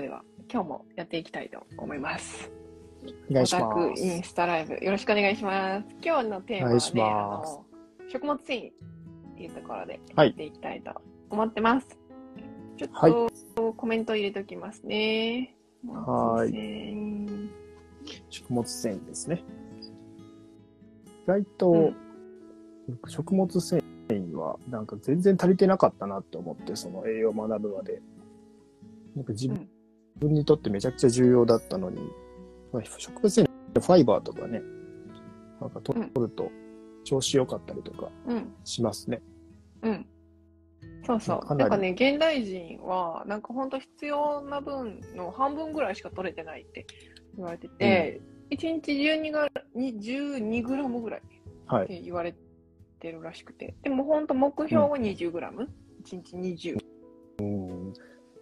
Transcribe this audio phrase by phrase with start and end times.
[0.00, 2.50] ではでは、今日もやっていきたいと思います。
[3.30, 4.02] お願いします。
[4.02, 5.86] インスタライブ、よろしくお願いします。
[6.00, 6.80] 今日のテーマはね、
[8.08, 8.72] 食物繊維っ
[9.36, 10.92] ていうところではいやっていきたいと
[11.30, 11.88] 思ってます。
[12.76, 13.12] ちょっはい
[13.56, 15.56] とコメント入れときますね。
[15.88, 16.52] はい
[18.30, 19.42] 食物繊維ですね。
[21.24, 21.96] 意外と、うん
[23.06, 28.00] 食物繊維はなんか全然足りてなかったなって思って、その栄養を学ぶまで。
[29.14, 29.68] なんか自うん
[30.18, 32.00] 分にとってめちゃくちゃ重要だったのに、
[32.72, 34.62] まあ食物繊維、ファイバーとかね、
[35.60, 36.50] なんか取ると
[37.04, 38.54] 調子良かったりとかうん。
[38.64, 39.22] しますね。
[39.82, 40.06] うん。
[41.06, 41.40] そうそう。
[41.46, 46.86] かなんかね、現代人は、なんか本当必要な分の半分ぐらいしか取れてないって
[47.36, 51.22] 言われてて、1日12がに12グラムぐらいっ
[51.66, 51.86] はい。
[51.86, 52.34] て言われ
[53.00, 55.68] てるらしくて、でも本当目標は20グラム、
[56.04, 56.78] 1日20。
[57.40, 57.92] うん。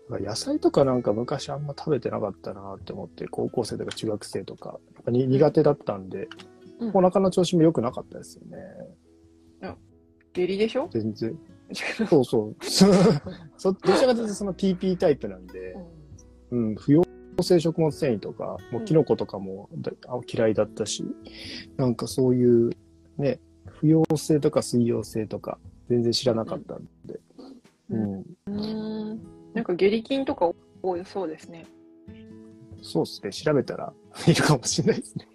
[0.09, 6.29] 野菜とかなんか昔あんま食べてなかったなって思って、高校生とか中学生とか、やっぱに苦手だったんで、
[6.79, 6.91] うん。
[6.95, 8.59] お腹の調子も良くなかったですよね。
[10.33, 10.89] 下痢でしょ？
[10.93, 11.39] 全然。
[12.09, 12.57] そうそう。
[13.57, 15.75] そどちらかというとその PP タイプなんで、
[16.51, 17.03] うん、不溶
[17.43, 21.05] 性食物繊維とか、もうキノコとかもだあ嫌いだったし、
[21.79, 22.71] なんかそういう
[23.17, 27.15] ね、不溶性とか水溶性とか全然知らなかったんで、
[27.89, 28.03] ううん。
[28.03, 29.21] ん、うーん。
[29.57, 31.65] なんか下痢菌とか多いそうですね。
[32.83, 33.91] そうですね、調べたら
[34.27, 35.27] いるかもしれないですね。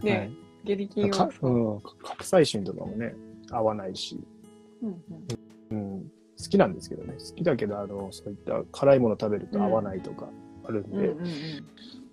[0.02, 0.30] ね、
[0.64, 1.30] 下痢菌かは。
[1.42, 3.14] うん、カプサイシンとかもね、
[3.50, 4.18] 合わないし、
[4.82, 5.02] うん
[5.70, 5.92] うん。
[5.92, 10.30] うん、好きなんですけどね、好きだけど、あの、そういった辛いもの食べると合わないとか
[10.64, 11.26] あるんで、うんうん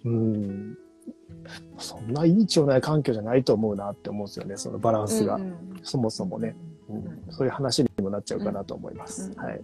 [0.03, 0.27] うん。
[0.27, 0.77] うん、
[1.77, 5.35] そんないい腸内環境じゃないと思うなって思うんですよね、そのバランスが。
[5.35, 5.55] うんうん
[5.85, 6.55] そもそもね、
[6.89, 6.95] うん。
[6.97, 9.31] うんそういう話にもなっちゃうかなと思います。
[9.31, 9.37] うん。
[9.37, 9.61] はい。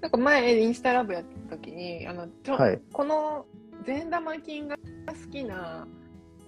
[0.00, 3.46] なんか前インスタラブやった時にあのちょ、はいこの
[3.84, 5.86] 善玉菌が好きな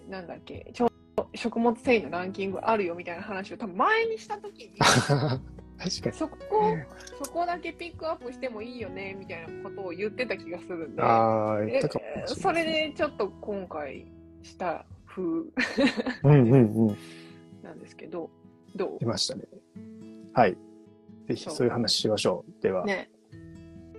[0.09, 0.91] なんだっけちょ
[1.35, 6.13] 食物繊維のランキングあるよみたいな話を多分前にした時に 確かに。
[6.13, 6.37] そこ
[7.23, 11.83] そこだけピックアップしてもいいよねみたいなことを言ってた気がするんであれ
[12.27, 14.07] それでちょっと今回
[14.43, 15.53] した風うん
[16.25, 16.97] うんうん。
[17.63, 18.31] なんですけど
[18.75, 19.45] ど出ましたね。
[20.33, 20.57] はい。
[21.27, 22.63] ぜひそういう話しましょう。
[22.63, 22.83] では。
[22.83, 23.11] うね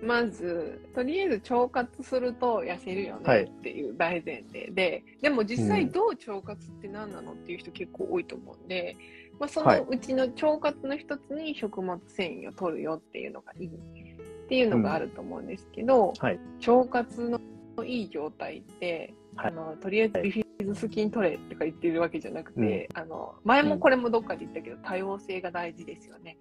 [0.01, 3.45] まずとりあえず腸活すると痩せるよはい。
[3.45, 8.95] ねっていう大前提で、でも実際どう腸活って何なのっていう人結構多いと思うんで、
[9.39, 9.81] まあ、そはい。
[9.81, 13.69] のうちの腸活の一つに食物繊維を取るよっていうのがいいっ
[14.49, 16.39] ていうのがあると思うんですけど、はい。
[16.67, 17.39] 腸活の
[17.85, 19.47] いい状態って、はい。
[19.47, 26.37] あのとりあえずビフィズス菌取れとか言ってるわけじゃなくて、あの前もこれもどっかで言ったけど多様性が大事ですよね。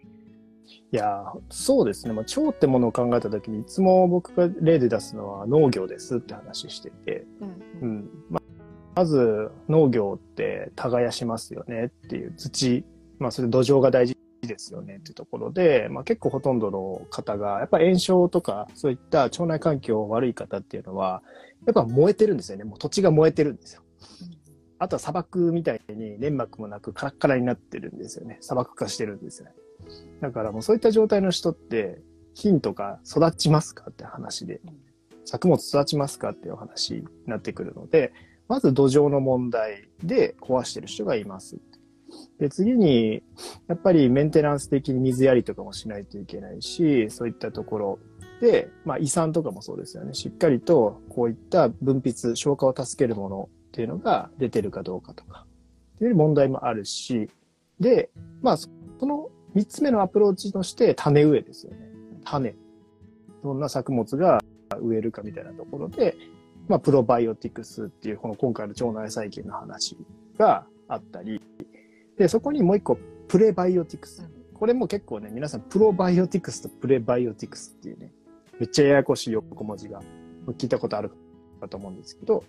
[0.92, 2.12] いやーそうですね。
[2.12, 7.26] まあ、腸ってものを考えたときに、いつも僕が例で出すのは農業ですって話してて、
[7.80, 8.10] うんうん。
[8.30, 8.40] ま
[8.96, 12.84] まず、農業って耕しますよねっていう土、
[13.18, 21.22] まあ、それ土壌が大事ですよねっていうところで、まあ、結構ほとんどの方が、やっぱ炎症とか、そういった腸内環境悪い方っていうのは、
[21.66, 22.64] やっぱ燃えてるんですよね。
[22.64, 23.82] もう土地が燃えてるんですよ。
[24.78, 28.38] あとは砂漠みたいに粘膜もなくカラッカラになってるんですよね。
[28.40, 29.52] 砂漠化してるんですよね。
[30.20, 32.00] だからもうそういった状態の人って、
[32.34, 34.60] 菌とか育ちますかって話で、
[35.24, 38.12] 作物育ちますかっていう話になってくるので、
[38.48, 41.58] まず土壌の問題で壊してる人がいます。
[42.38, 43.22] で、次に、
[43.68, 47.98] やっぱりメンテナンス的に水やりとかもしないといけないし、そういったところ
[48.40, 50.14] で、まあ胃酸とかもそうですよね。
[50.14, 55.46] しっかりとこういった分泌、消化を助けるものっていうのが出てるかどうかとか、
[55.96, 57.28] っていう問題もあるし、
[57.78, 58.10] で、
[58.42, 58.68] まあそ
[59.02, 61.78] の三つ目のアプローチとして種植えですよね。
[62.24, 62.54] 種。
[63.42, 64.40] どんな作物が
[64.80, 66.16] 植えるかみたいなところで、
[66.68, 69.96] まあ、プロバイオティクスっていう、この今回の腸内細菌の話
[70.38, 71.40] があったり、
[72.16, 74.28] で、そこにもう一個、プレバイオティクス。
[74.54, 78.12] これも結構ね、皆さん、プロバイオティクスとプレバイオティクスっていうね、
[78.58, 80.02] めっちゃややこしい横文字が、
[80.58, 81.10] 聞いたことある
[81.60, 82.44] かと思うんですけど、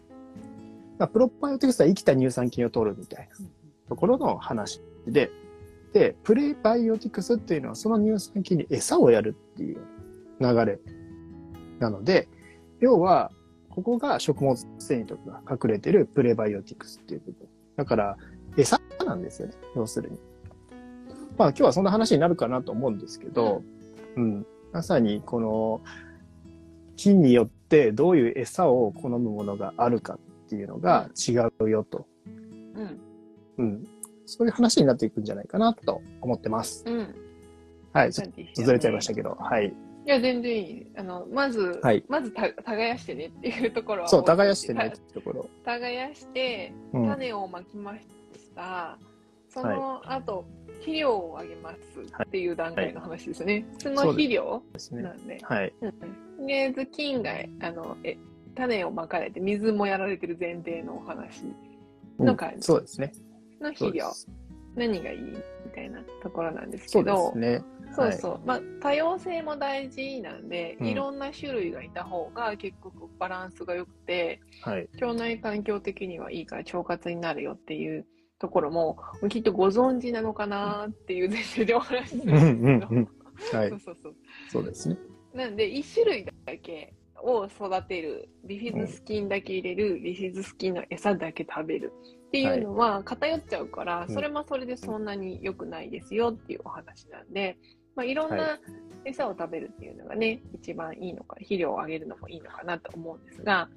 [0.99, 3.45] まあ、プロバイオティクスは生きた乳酸菌を取るみたいな
[3.89, 5.31] ところの話で、で、
[6.23, 9.77] プレバイオティクスっていうのはその乳酸菌に餌をやるっていう
[10.39, 10.79] 流れ
[11.79, 12.29] なので、
[12.79, 13.31] 要は、
[13.69, 17.47] ここが食物繊維とかが隠れてるプレバイオティクスっていう部分。
[17.77, 18.17] だから、
[18.57, 19.53] 餌なんですよね。
[19.75, 20.19] 要するに。
[21.37, 23.63] まあ今日はそんな話になるかなと思うんですけど、
[24.15, 24.45] うん。
[24.71, 25.81] まさにこの、
[26.97, 32.05] 菌によってどういう餌を好むものがあるかっていうのが違うよと。
[32.75, 32.99] うん
[33.57, 33.87] うん。
[34.31, 36.83] そういう話になっていくんじゃないかなと思ってます。
[36.87, 37.15] うん
[37.93, 38.13] はい。
[38.13, 39.35] ちょっとずれちゃいましたけけど。
[39.37, 39.67] はい。
[39.67, 39.73] い
[40.05, 40.87] や、全然いい。
[40.95, 44.07] あの、まず、はいまずた耕してねっていうところは。
[44.07, 45.49] そう、耕してねってところ。
[45.65, 47.07] た耕して、うん。
[47.07, 48.07] 種をまきまし
[48.55, 48.97] た。
[49.49, 50.45] その後、
[50.79, 51.77] 肥料をあげます
[52.23, 53.65] っていう段階の話ですね。
[53.79, 55.11] その肥料ですねな。
[55.11, 55.39] んで。
[55.43, 55.73] はい。
[55.81, 58.17] うんで、ズッキンが、あの、え、
[58.55, 61.43] 種をまかれて水もやられてる前提のお話
[62.17, 63.13] うんの感じそうですね。
[63.61, 64.11] の肥料。
[64.75, 65.35] 何がいいみ
[65.73, 67.61] たいなところなんですそうでけどす、ね。
[67.93, 68.41] そうそう。
[68.45, 74.89] まあ、多様性も大事なんで、うんいろんな種類がいた方が結局バランスが良くて、はい。
[75.01, 78.05] 腸内環境的にはいいから腸活になるよっていう
[78.39, 78.97] ところも、
[79.29, 82.57] きっとご存知なのかなっていう前提でお話しすうんるですけど。
[82.57, 83.07] んうんんうん。
[83.59, 83.79] はい そう。
[83.79, 84.15] そうそう。
[84.47, 84.97] そうですね。
[85.33, 91.91] なんで、一種類だけを育てる、ビフィズス菌だけ入れる、ビフィズス菌の餌だけ食べる
[92.31, 94.13] っていうのは偏っちゃうから、うん。
[94.13, 97.57] それもそれでそんなに良くないですよっていうお話なんで、
[97.93, 98.59] まあ、いろんはな
[99.03, 103.67] 餌を食べるっていうのがね、一番いいのか、肥料をあげるのもいいのかなと思うんですが、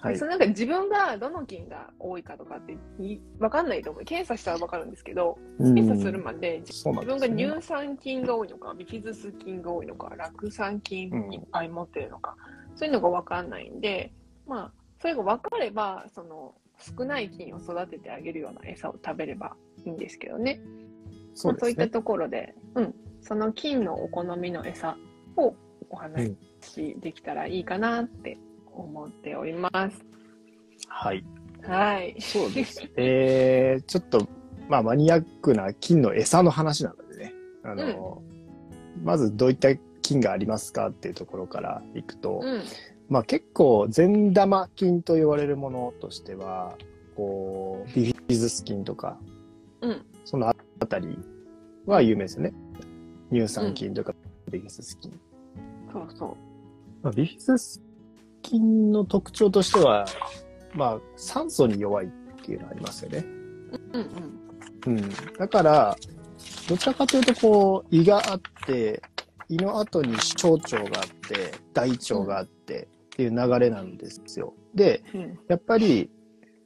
[0.00, 0.18] はい。
[0.18, 0.26] そ。
[0.26, 4.04] のなんか自分がどの菌が多いかとかってい分かんないと思う。
[4.04, 12.36] 検査したら分かるんですけど、検査するまで自分が乳酸菌が多いのか、ビフィズス菌が多いのか、酪酸菌いっぱい持ってるのか、
[12.74, 14.12] そういうのが分かんないんで、
[14.46, 20.60] まあ、それが分かれば、その少ない菌を育ててあげるような餌を食べればいいんですけどね。
[21.34, 21.52] そうですね。
[21.52, 24.96] まあそういったところで、うん、その菌のお好みの餌
[25.36, 25.54] を
[25.90, 28.38] お話しできたらいいかなって
[28.74, 30.04] 思っております。
[30.88, 31.24] はい。
[31.62, 32.16] はい。
[32.20, 32.88] そうです。
[32.96, 34.26] えー、ちょっと、
[34.68, 37.32] まあ、マニアックな菌の餌の話なのでね。
[37.64, 38.22] あの、
[39.02, 42.62] まずどういった菌がありますかっていうところからいくと、うん。
[43.08, 46.76] まあ結構善玉菌と言われるものとしては、
[47.16, 49.18] こう、ビフィズス菌とか、
[49.80, 50.06] うん。
[50.24, 50.54] そのあ
[50.86, 51.18] たり
[51.86, 52.52] は有名ですよね。
[53.30, 54.14] 乳酸菌とか
[54.50, 55.12] ビフィズス菌。
[55.92, 56.36] そうそう。
[57.02, 57.82] まあ、ビフィズス
[58.42, 60.06] 菌の特徴としては、
[60.74, 62.08] まあ酸素に弱いっ
[62.44, 63.24] ていうのがありますよね。
[63.92, 64.00] うん
[64.86, 64.96] うん。
[64.96, 65.10] うん。
[65.38, 65.96] だから、
[66.68, 69.02] どちらかというとこう、胃があって、
[69.48, 74.54] 胃の後に小腸があって、大腸があってっていう流れなんですよ。
[74.74, 75.38] で、うん。
[75.48, 76.10] やっぱり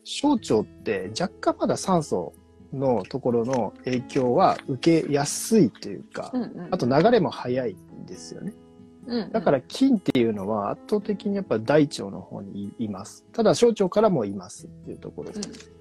[0.04, 2.32] 小腸って若干まだ酸素
[2.72, 6.68] のところの影響は受けやすいというか、うんうん。
[6.70, 8.52] あと流れも早いんですよね。
[8.52, 8.66] うん
[9.08, 13.24] うん、だから菌っていうのは圧倒的にやっぱ大腸の方にいます。
[13.32, 15.72] ただ小腸からもいますっていうところです。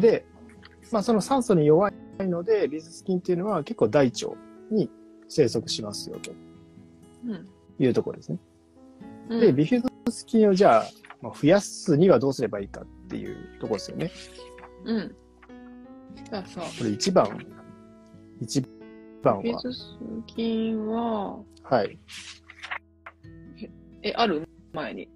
[0.00, 0.26] で、
[0.90, 1.94] まあその酸素に弱い
[2.26, 4.30] ので、ビフィズス菌っていうのは結構大腸
[4.70, 4.90] に
[5.32, 6.32] 生息しますよと
[7.26, 7.48] うん。
[7.78, 8.38] いうところですね。
[9.30, 9.40] うん。
[9.40, 10.86] で、ビフィズス菌をじゃあ、
[11.20, 14.10] まあ、増やすにはどうすればいいかっていうところですよね。
[14.84, 15.16] うん。
[16.30, 16.64] そうそう。
[16.78, 17.46] これ一番、
[18.40, 18.62] 一
[19.22, 21.98] 番は、ビフィズス菌は、はい。
[24.02, 24.46] え、ある？
[24.72, 25.08] 前に。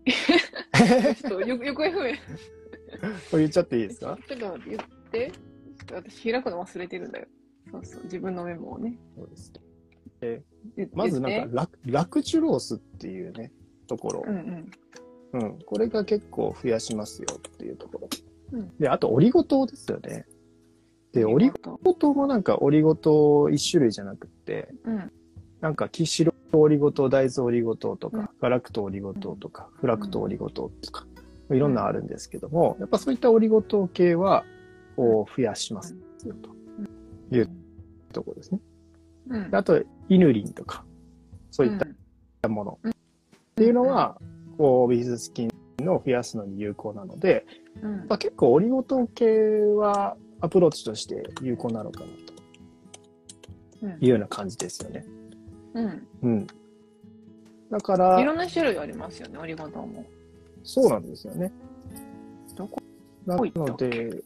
[0.74, 2.12] ちょっとよ、よく不明。
[3.30, 4.16] これ言っちゃっていいですか？
[4.28, 5.32] ちょっと言って。
[5.92, 7.26] 私開くの忘れてるんだよ。
[7.70, 8.96] そうそう、自分のメモをね。
[9.16, 9.52] そうです。
[10.20, 13.52] 言まずなんかラク、ラクチュロースっていうね、
[13.86, 14.30] ところう。
[14.30, 14.70] ん
[15.32, 15.58] うん。
[15.64, 18.08] これが結構増やしますよっていうところ。
[18.52, 20.24] うんで、あとオリゴ糖ですよね。
[21.12, 21.34] で、うん。
[21.34, 25.12] オリゴゴ糖もなんかオリゴ糖一種類じゃなくって、うん。
[25.60, 31.06] なんかキシロオリゴ糖、大豆オリゴ糖とか、うんガラクトオリゴ糖とか、フラクトオリゴ糖とか、
[31.50, 34.44] いろんなあるんですけども、やっぱそういったオリゴ糖系は、
[34.96, 35.94] こう、増やします
[36.24, 36.34] よ
[37.30, 37.50] という
[38.12, 38.60] ところですね。
[39.28, 39.50] うん。
[39.50, 40.84] であと、イヌリンとか、
[41.50, 41.80] そういっ
[42.42, 42.92] たものっ
[43.56, 44.18] ていうのは、
[44.58, 45.48] こう、ビフィズス菌
[45.82, 47.46] を増やすのに有効なので、
[47.82, 49.26] うん、まあ、結構オリゴ糖系
[49.76, 52.06] はアプローチとして有効なのかな
[53.82, 55.04] うんというような感じですよね。
[55.74, 56.06] うん。
[56.22, 56.46] うん。
[57.70, 60.04] だから、いろんな種類ありますよね、オリゴ糖も。
[60.62, 61.52] そうなんですよね。
[62.54, 62.80] どこ？
[63.26, 64.22] なこ行ったので、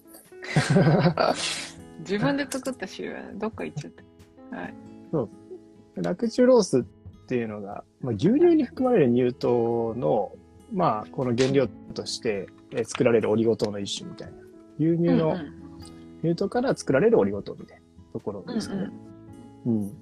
[2.01, 3.93] 自分で作った種類はね、どっか行っちゃっ
[4.51, 4.57] た。
[4.57, 4.75] はい。
[6.03, 6.83] ラクチュロースっ
[7.27, 10.33] ていうのが、まあ、牛乳に含まれる乳糖の、
[10.73, 14.35] まあ、この原料としてえー作られるオリゴ糖の一種みたいな。
[14.79, 15.61] 牛乳のうん
[16.23, 18.91] 乳糖から作られるオリゴ糖みたいなところうんですかね。
[19.67, 19.93] うん。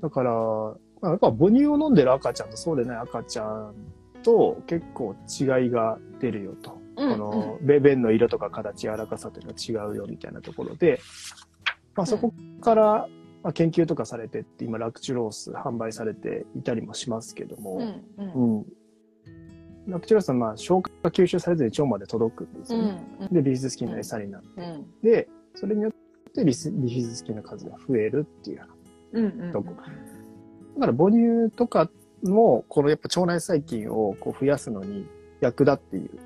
[0.00, 3.74] だから、まあ、やっぱ母乳を飲んでる赤ちゃんとそうでない赤ちゃん
[4.22, 6.78] と結構違いが出るよと。
[6.96, 10.98] うんこの、べ便の色とか形、柔らかさというのが違うよみたいなところで、
[11.94, 12.32] まあそこ
[12.62, 13.08] から、
[13.46, 18.66] まあ、研究とかされてって、今ラクチュロース販売されていたりもしますけどうんも、うんうん。
[19.86, 23.04] ラクチュロースはまあ消化吸収されずに腸まで届くんですうよね。
[23.30, 25.92] んで、ビフィズス菌の餌になって、うんで、それによっ
[26.32, 28.62] てビスビフィズス菌の数が増えるっていう。
[29.12, 31.88] うんうんどこだから母乳とか
[32.24, 35.06] も、このやっぱ腸内細菌をこう増やすのに
[35.40, 36.18] 役立っている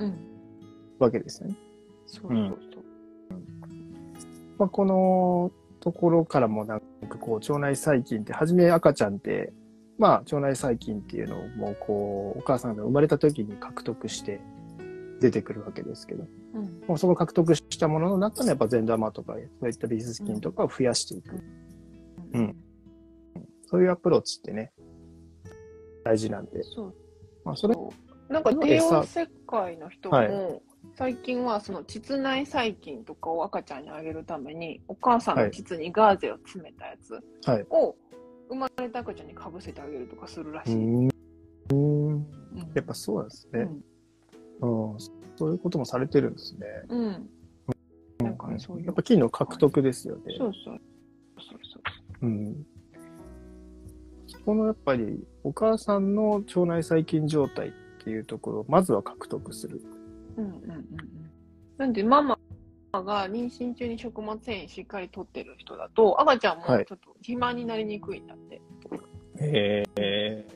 [0.00, 0.16] うん。
[0.98, 1.54] わけですよね。
[2.06, 2.84] そうそうそう。
[4.58, 5.52] まあ、この
[5.84, 9.52] ところからもなんかこう腸内細菌って、初め赤ちゃんって、
[9.98, 14.40] まあ腸内細菌っていうのをもうこう、お母さんが生まれた時に獲得して
[15.20, 16.24] 出てくるわけですけど、
[16.54, 16.82] うん。
[16.88, 21.36] もうその獲得したものの中のやっぱ善玉とか、そういったビフィズス菌とかを増やしていく。
[22.32, 22.56] うん
[23.66, 24.72] そういうアプローチってね、
[26.02, 26.62] 大事なんで。
[26.62, 26.94] そう。
[27.44, 27.74] まあそれ、
[28.30, 30.62] なんか帝王切開の人も、はい
[30.96, 37.14] 最近はその膣内細菌とかを赤ちゃんにあげるために、お母さんの膣にガーゼを詰めたやつ
[37.48, 37.66] はい。
[37.70, 37.96] を
[38.48, 40.74] 生まれた赤ちゃんにかぶせてあげるとかするらしい。
[40.74, 41.06] うーん。
[41.06, 42.26] うーんうん
[42.74, 43.68] やっぱそうなんですね。
[44.60, 44.98] うんうん。
[45.36, 46.66] そういうこともされてるんですね。
[46.88, 47.30] うん。
[48.18, 50.22] なんかねそういうやっぱ菌の獲得ですよね。
[50.38, 50.80] そうそう。
[51.36, 51.80] そうそ
[52.22, 52.66] ううん。
[54.26, 57.72] そこのやっぱり、お母さんの腸内細菌状態っ
[58.02, 59.80] ていうところを、まずは獲得する。
[60.36, 60.86] うんうんうんうん。
[61.78, 62.38] なんで、ママ
[62.92, 68.60] が妊娠中に食物繊維しっかりとってる人だと、赤ちゃんもちょはいっと肥満になりにくいんだって。
[69.40, 70.46] へえ。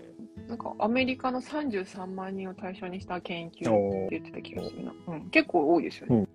[0.48, 4.92] なんかアメリカの33万人を対象にした研究ってお言ってた気がするな。
[5.08, 6.26] うん、結構多いですよね。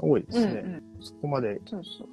[0.00, 0.52] 多いですね。
[0.52, 0.82] うんうん。
[1.00, 1.60] そこまで。
[1.66, 2.08] そうそう。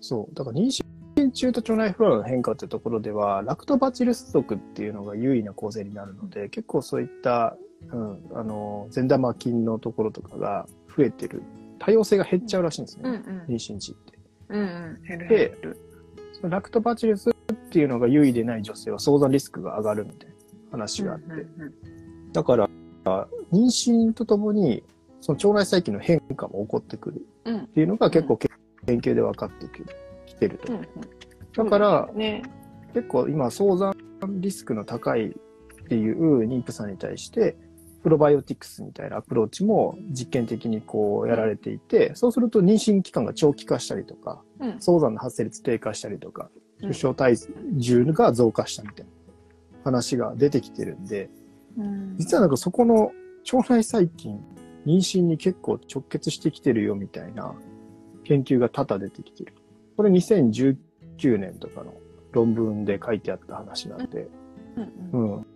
[0.00, 0.34] そう。
[0.34, 0.84] だから妊
[1.16, 7.56] 娠中と腸内フローラの変化ってところでは、ラクトバチルス属っていうのが優位な構成になるので、結構そういった、
[7.92, 11.42] うん、あの、善玉菌のところとかが増えてる。
[11.78, 13.02] 多様性が減っちゃうらしいんですね。
[13.04, 13.20] うんうん。
[13.48, 14.18] 妊娠時って。
[14.50, 15.02] うんうん。
[15.06, 15.58] 減るで
[16.42, 20.34] ラクトバチルスっていうのが優位でない女性は早産リスクが上がるみたいな
[20.72, 21.32] 話があって。
[21.32, 21.74] うんうん
[22.32, 22.68] だから、
[23.52, 24.84] 妊娠とともに、
[25.20, 27.58] その腸内細菌の変化も起こってくるうん。
[27.62, 28.50] っていうのが結構研
[28.86, 29.66] 究で分かって
[30.26, 30.72] きてると。
[30.72, 30.86] うんうん。
[31.52, 32.42] だから、ね。
[32.94, 33.94] 結構今、早産
[34.40, 35.32] リスクの高いっ
[35.88, 37.56] ていう妊婦さんに対して、
[38.02, 44.80] プロバイオティクスみたいなアプローチも実験的にこうやられていて、そうすると妊娠期間が長期化したりとか、うん。
[44.80, 47.36] 早産の発生率低下したりとか、うん出生体
[47.76, 49.12] 重が増加したみたいな
[49.84, 51.28] 話が出てきてるんで、
[51.76, 53.12] うん実はなんかそこの
[53.52, 54.40] 腸内細菌、
[54.86, 57.54] 妊娠に結構直結してきてるよみたいな
[58.24, 59.54] 研究が多々出てきてる。
[59.96, 60.76] これ2019
[61.36, 61.92] 年とかの
[62.32, 64.28] 論文で書いてあった話なんで、
[64.76, 65.46] うんうんうん。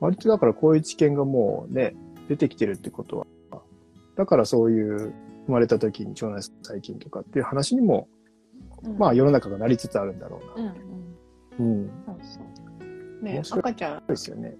[0.00, 1.94] 割とだからこういう知見がもうね、
[2.28, 3.26] 出てきてるってことは、
[4.16, 5.14] だからそういう
[5.46, 8.08] 生まれた時に腸内細菌とかっていう話にも、
[8.82, 10.72] うんまあ世の中がなりつつあるんだろうな。
[11.58, 11.82] うんうん。
[11.82, 11.90] うん。
[12.04, 13.24] そうそう。
[13.24, 14.54] ね赤ちゃんですよね。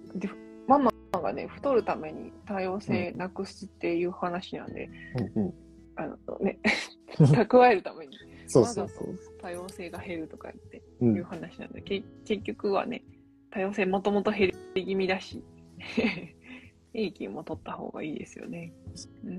[0.67, 0.91] ママ
[1.21, 4.89] がね、太るために多様性なくすっていう話なんで、
[5.35, 5.53] うんうん。
[5.95, 6.59] あのね、
[7.17, 8.17] 蓄えるために、
[8.47, 9.17] そうそうそう。
[9.39, 11.05] 多様性が減るとか言ってう。
[11.05, 13.03] いうん話なんで、け結局はね、
[13.49, 15.43] 多様性もともと減り気味だし、
[17.29, 18.73] も取った方がいいですよね。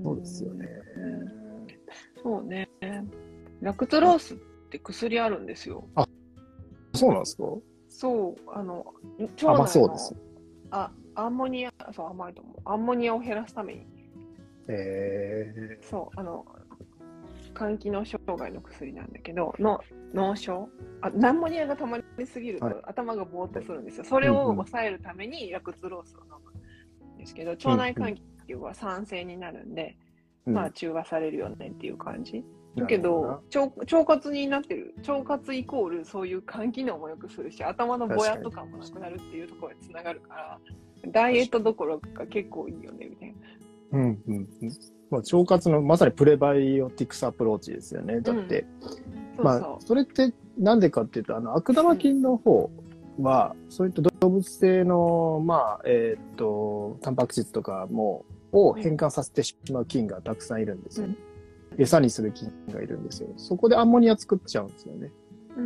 [0.03, 0.67] そうですよね。
[0.97, 1.39] うん
[2.21, 2.69] そうね。
[3.61, 4.37] ラクトロースっ
[4.69, 5.87] て薬あるんですよ。
[6.93, 7.43] そうなんですか？
[7.89, 8.85] そう、あの、
[9.19, 10.15] 腸のそうです。
[10.71, 12.55] あ、アンモニア、そう、甘いと思う。
[12.65, 13.87] アンモニアを減らすために、
[14.67, 16.45] えそう、あの、
[17.55, 19.79] 肝機能障害の薬なんだけど、の
[20.13, 20.69] 脳症
[21.01, 24.03] あ、ナンモニアが溜まりすぎると、はい頭がぼーっとするんですよ。
[24.03, 28.15] それを抑えるためにラクツロースを飲むんですけど、腸内環
[28.47, 32.43] 境は酸性になるんで、ー、まあ中和されるよねっていう感じ。
[32.75, 34.93] だけど、腸腸活になってる。
[35.07, 40.59] 腸活イコールそういう肝機能も良くするし、頭のぼやっとかもなくなるっていうところにつながるから、
[41.07, 43.35] ダイエットどころか結構いいよね、みたい
[43.91, 43.99] な。
[43.99, 44.98] うんうんうん。
[45.09, 48.21] まあ、腸活のまさにプレバイオティクスアプローチですよね。
[48.21, 48.65] だって、
[49.37, 52.69] まあそれってなんでかっていうと、あの、悪玉菌の方
[53.19, 61.15] は、そういった動物性の、まあ、えーっと、タンパク質とかも、を変換させてしまう菌がたくさんいるんですよね。
[61.77, 63.29] 餌にする菌がいるんですよ。
[63.37, 65.11] そこでアンモニア作っちゃうんですよね。
[65.55, 65.61] う。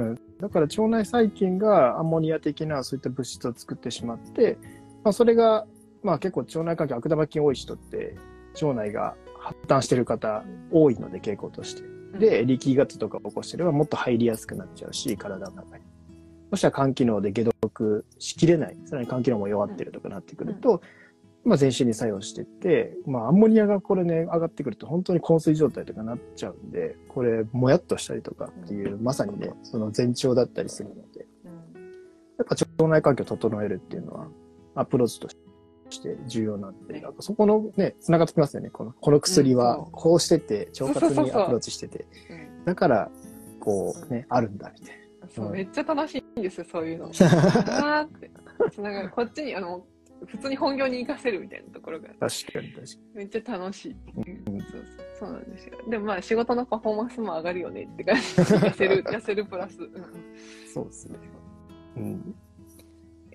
[0.00, 0.20] うん。
[0.40, 4.56] だから腸内細菌がアンモニア的なそういった物質を作ってしまって、
[5.02, 5.66] まあ、それが、
[6.02, 8.16] まあ結構腸内環境悪玉菌多い人って、
[8.64, 11.82] 腸内が発端してる方多いので傾向として。
[12.18, 15.84] で、力学とか起こしてればもっと入りやすくなっちゃうし、体の中に。
[16.50, 18.76] そしたら肝機能で解毒しきれない。
[18.86, 20.80] さらに肝機能も弱ってるとかなってくると、
[21.44, 31.58] まあ全身に作用してって、まあアンモニアがこれね、上がってくると本当に昏睡状態とかなっちゃうんで、これ、もやっとしたりとかっていう、まさにね、その前兆だったりするので、うん
[32.38, 34.28] やっぱ腸内環境を整えるっていうのは、
[34.76, 35.47] アプローチとして
[36.26, 38.70] 重要なんで、なんかそこのね、繋がってきますよね。
[38.70, 43.10] この、この薬はこうしてて、腸活にアプローチしてて、うんだから、
[43.60, 45.28] こうね、あるんだ、みたいな。
[45.28, 47.06] そう、うんめっちゃ楽しいんですよ、そういうの。
[47.08, 48.30] あーって。
[48.80, 49.86] なんかこっちに、あの、
[50.26, 53.96] 普通に本業に活かせるみたいなところが確かに確かめっちゃ楽しい。
[54.14, 54.24] そう
[54.60, 54.84] そう
[55.20, 55.78] そうなんですよ。
[55.88, 58.22] でもまあ仕事のパフォーマンスも上がるよねって感じ。
[58.22, 59.78] 痩せる、痩せるプラス。
[59.80, 59.98] うんうんに。
[60.72, 61.18] そうですね。
[61.96, 62.34] うん。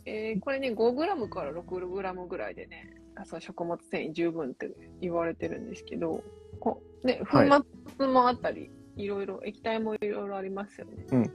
[0.05, 4.69] えーこれね、5g から 6g ぐらいでね、あそう食物繊維十分って
[5.01, 6.24] 言われてるんですけど、
[6.60, 7.62] こね、粉はい
[7.98, 11.05] 末もあったり、い、ろいろ、液体もいろいろありますよね。
[11.12, 11.31] うん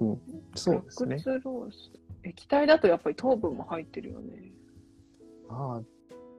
[0.00, 0.20] うん
[0.54, 1.22] そうですね。
[1.42, 1.92] ロース。
[2.22, 4.50] 液体だとやっぱり糖分も入ってるよね。
[5.50, 5.82] ああ、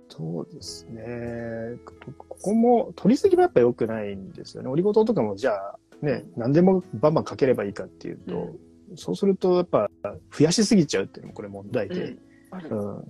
[0.09, 1.77] そうですね。
[1.85, 4.69] こここも、取りすぎもやっぱ良くないんですよね。
[4.69, 8.55] オリゴ糖とかも、じゃあ、ね、何でもバンバンかければいいかっていうと、
[8.95, 9.89] そうすると、やっぱ、
[10.31, 12.15] 増やしすぎちゃうっていうのもこれ問題で、
[12.51, 12.69] うん。
[12.69, 13.03] うん、うん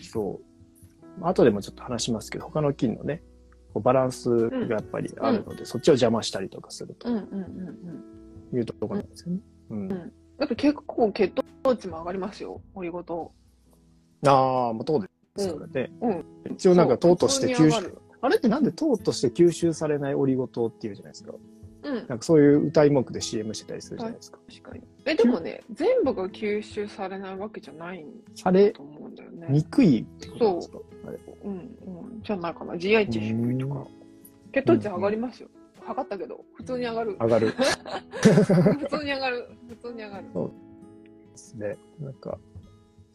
[0.00, 0.40] そ
[1.20, 1.24] う。
[1.24, 3.22] 後でもちょっと話しますけど、他の菌のね、
[3.72, 7.32] こうバランスがやっぱりあるので、そっちを邪魔したりとかするとうんうんうん
[8.52, 8.56] うん。
[8.56, 9.40] いうところなんですよね。
[9.70, 9.84] うん。
[9.86, 13.32] んだって結構血糖値も上がりますよ、オリゴ糖。
[14.26, 15.90] ああ、もう糖ですからね。
[16.00, 16.24] うん。
[16.52, 21.32] 一応なんか糖として吸収あれってなんで糖として吸収されないオリゴ糖っていうじゃないですか。
[21.84, 21.94] うん。
[21.94, 24.38] なんかそういう歌い文句で CM してたりするじゃないですか。
[24.48, 24.82] 確かに。
[25.04, 29.46] え、でもね、全部が吸収されないわけじゃないんされと思うんだよね。
[29.50, 30.78] にくいってことですか？
[31.08, 32.22] あれうん、うん。
[32.22, 32.74] じゃないかな。
[32.74, 33.86] GI 値低いとか。
[34.52, 35.48] 血糖値上がりますよ。
[35.84, 37.16] 測ったけど、普通に上がる。
[37.20, 37.52] 上がるで
[38.22, 39.48] 普通に上がる。
[39.68, 40.24] 普通に上がる。
[41.34, 41.76] すね。
[42.00, 42.38] なんか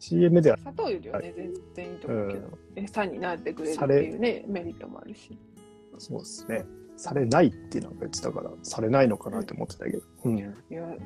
[0.00, 5.36] CM では、砂糖よりはね、全然いいと思うけど、餌になってくれるっていうね、メリットもあるし。
[5.98, 6.64] そうですね。
[6.98, 10.02] されないってなんか言ってたから、されないのかなって思ってたけど。
[10.24, 10.38] うん。
[10.38, 10.52] いや、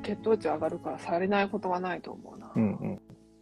[0.01, 2.51] 血糖値上がるからされないことはないと思うな。
[2.55, 3.01] うんうん。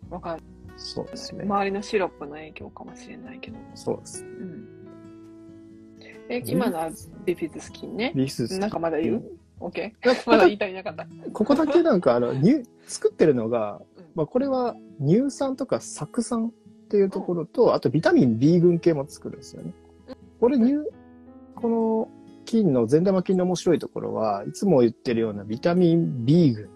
[0.09, 0.43] わかんない。
[0.77, 1.43] そうですね。
[1.43, 3.57] 周りのシロップの影響かもしれないけど。
[3.73, 4.23] そうです。
[4.23, 4.67] うん。
[6.29, 6.89] え、今のは
[7.25, 8.11] ビフィズス菌ね？
[8.15, 9.23] リスなんかまだ言う
[9.59, 9.93] ?OK?
[10.25, 11.07] まだ言いたいなかった。
[11.33, 16.51] ここだけなんかあの、乳作ってるのが、うんまあこれは乳酸とか酢酸っ
[16.89, 19.73] ていうところと、あとビタミン B 群系も作るんですよね。
[20.39, 20.75] これ乳、
[21.55, 22.09] この
[22.51, 26.69] 菌の善玉菌の面白いところは、いつも言ってるようなビタミン B 群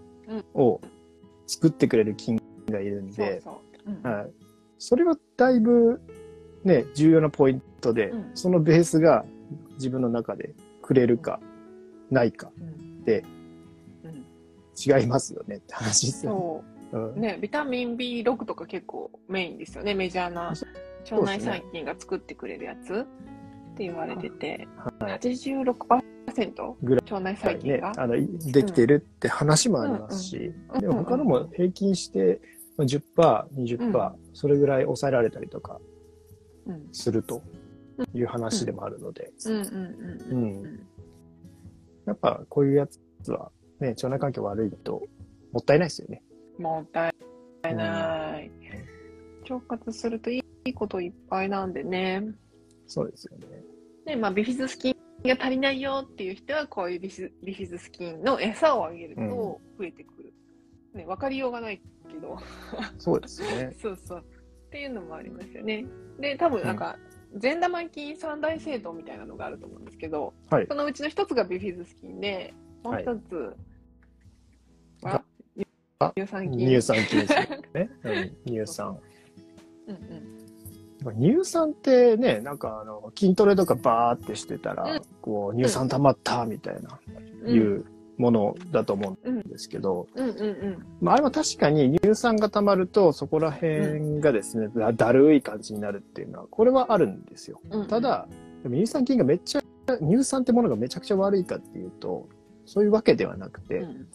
[0.54, 0.80] を
[1.48, 3.44] 作ってくれる菌がいるんで、
[4.78, 6.00] それはだいぶ
[6.64, 8.32] ね、重要なポイントで、うん。
[8.36, 9.26] そのベースが
[9.74, 11.42] 自分の中でくれるか、
[12.10, 13.04] ないかうん。
[13.04, 13.26] で
[14.04, 14.26] うん。
[14.76, 16.40] 違いますよねって話ですよね。
[16.92, 17.00] そう。
[17.12, 17.22] うん。
[17.22, 20.54] ね、ビタミン B6 とか結構メインですよね、メジャーな
[21.12, 23.06] 腸内細菌が作ってくれるやつ
[23.76, 25.20] って言われてて、はい。
[25.20, 27.12] 86%ぐらい。
[27.12, 27.94] 腸内細菌が、、ね。
[27.98, 28.16] あの
[28.52, 32.40] できてるって話もありますし、うんでも他のも平均して
[32.78, 33.02] まあ10%、
[33.92, 35.80] 20%、それぐらい抑えられたりとか
[36.66, 36.88] うん。
[36.94, 37.42] すると
[38.14, 39.54] いう話でもあるので、うん。
[39.54, 39.62] うん
[40.32, 40.80] うんうん
[42.06, 45.02] やっぱこういうやつは、ね、腸内環境悪いと
[45.52, 46.22] もったいないですよね。
[46.60, 47.14] もったい
[47.76, 48.52] ない。
[49.50, 52.24] 腸活するといいこといっぱいなんでね。
[52.88, 53.65] そうですよね。
[54.06, 59.22] で、まあ、ビフィズス菌が足りないよっていう人は、こういうビフィズビフィズス菌の餌をあげると
[59.78, 60.34] 増えてくる。
[60.94, 62.38] ね、わかりようがないけど。
[62.98, 63.76] そうですね。
[63.82, 64.20] そうそう。
[64.68, 65.86] っていうのもありますよね。
[66.20, 66.98] で、多分なんか、
[67.34, 73.56] 善玉菌三大政党みたいなのがあると思うんですけど、はいそのうちの一つがビフィズス菌で、もう一つ
[75.02, 75.24] は、
[76.00, 76.60] あ乳酸菌。
[76.68, 77.40] 乳酸菌ですよ
[77.74, 77.90] ね。
[78.04, 79.00] うん、乳酸。
[79.88, 80.45] うんうん。
[81.14, 85.02] 乳酸ってね、なんかあの筋トレとかバーってしてたら、うん。
[85.22, 87.00] こう乳酸溜まったみたいな、
[87.44, 87.54] うん。
[87.54, 87.86] いう
[88.18, 90.30] ものだと思うんですけど、うん。
[90.30, 90.86] うんうん。
[91.02, 97.62] まあ、あれは確かに乳酸が溜まるとそこら辺がですね、だだるい感じになるっていうのは、これはあるんですよ。
[97.70, 97.82] うん。
[97.82, 98.28] うんただ、
[98.64, 99.62] でも乳酸菌がめっちゃ、
[100.02, 102.28] 乳酸ってものがめちゃくちゃ悪いかっていうと、
[102.66, 104.08] そういうわけではなくて、うん。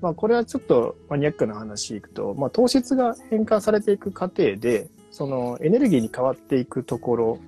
[0.00, 7.38] まあこれはちょっとマニアックな話いくと、まあ糖質が変換されていく過程で、そのエネルギーに変わっていくところ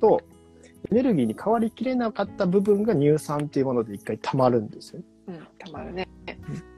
[0.00, 0.20] と、
[0.90, 5.02] エネルギーに変わりきれなかった部分が乳酸っていうもので一回溜まるんですよ。
[5.28, 6.08] うん、たまるね。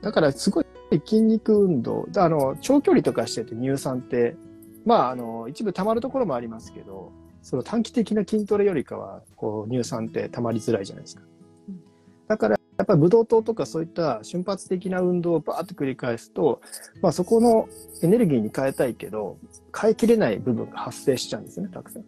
[0.02, 0.66] だからすごい
[1.04, 4.36] 筋肉運動、あの、長距離とかしてて乳酸って、
[4.84, 11.22] まああの、一部溜まるところもありますけど、その短期的な筋トレよりかは、こう乳酸って溜まりづらいじゃないですか
[11.68, 11.80] うん。
[12.26, 16.60] だから、やっぱりブドウ糖とかそういった瞬発的な運動をバーッと繰り返すと、
[17.02, 17.68] まあそこの
[18.02, 19.36] エネルギーに変えたいけど、
[19.78, 22.04] 変えきれない部分が発生しちゃうんですよね、たくさん。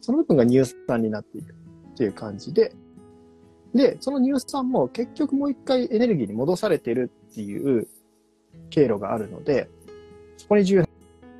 [0.00, 2.72] その部分が乳酸になっていくっていう感じで、
[3.74, 7.88] で、その乳酸も結局もう一回エネルギーに戻されてるっていう
[8.70, 9.68] 経路があるので、
[10.36, 10.88] そこに重要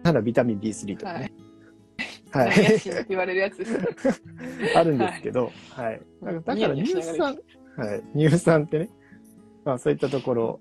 [0.02, 1.32] なのはビタミン B3 とかね。
[2.32, 2.48] はい。
[2.48, 3.78] ナイアシンって言われるやつです。
[4.74, 6.00] あるんですけど、はい。
[6.22, 7.38] だからだから乳酸、
[7.76, 8.02] はい。
[8.16, 8.90] 乳酸ってね、
[9.64, 10.60] まあそういったところ。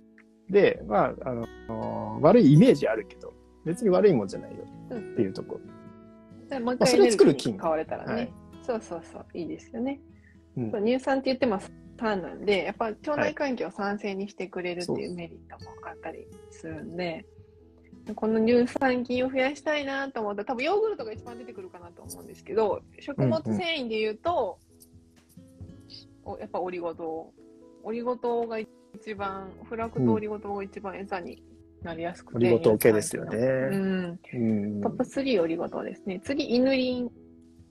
[0.49, 1.33] で、まあ、あ
[1.69, 3.33] の、悪いイメージあるけど、
[3.65, 4.65] 別に悪いもんじゃないよ。
[4.87, 5.53] っていうとこ。
[5.55, 5.61] ろ。
[6.49, 8.33] じゃあもう一まあそれ作る菌に変われたらね、はい。
[8.61, 10.01] そうそうそう、いいですよね。
[10.57, 10.71] うん。
[10.71, 17.25] 乳酸って言ってます酸なんで、やっぱ腸内環境を酸性にしてくれるっていうメリットもあったりするんで、
[18.15, 24.59] この乳酸菌を増やしたいなと思ったら、多分ヨーグルトが一番出てくるかなと思うんですけど、食物繊維で言うと、
[26.25, 27.31] おやっぱオリゴ糖。
[27.83, 28.69] オリゴ糖が一
[29.15, 31.43] 番、フラクトオリゴ糖が一番餌に
[31.81, 32.37] なりやすくて。
[32.37, 34.19] オリゴ糖系ですよねうん。
[34.33, 34.81] うん。
[34.81, 36.21] トップ3オリゴ糖ですね。
[36.23, 37.11] 次、イヌリン。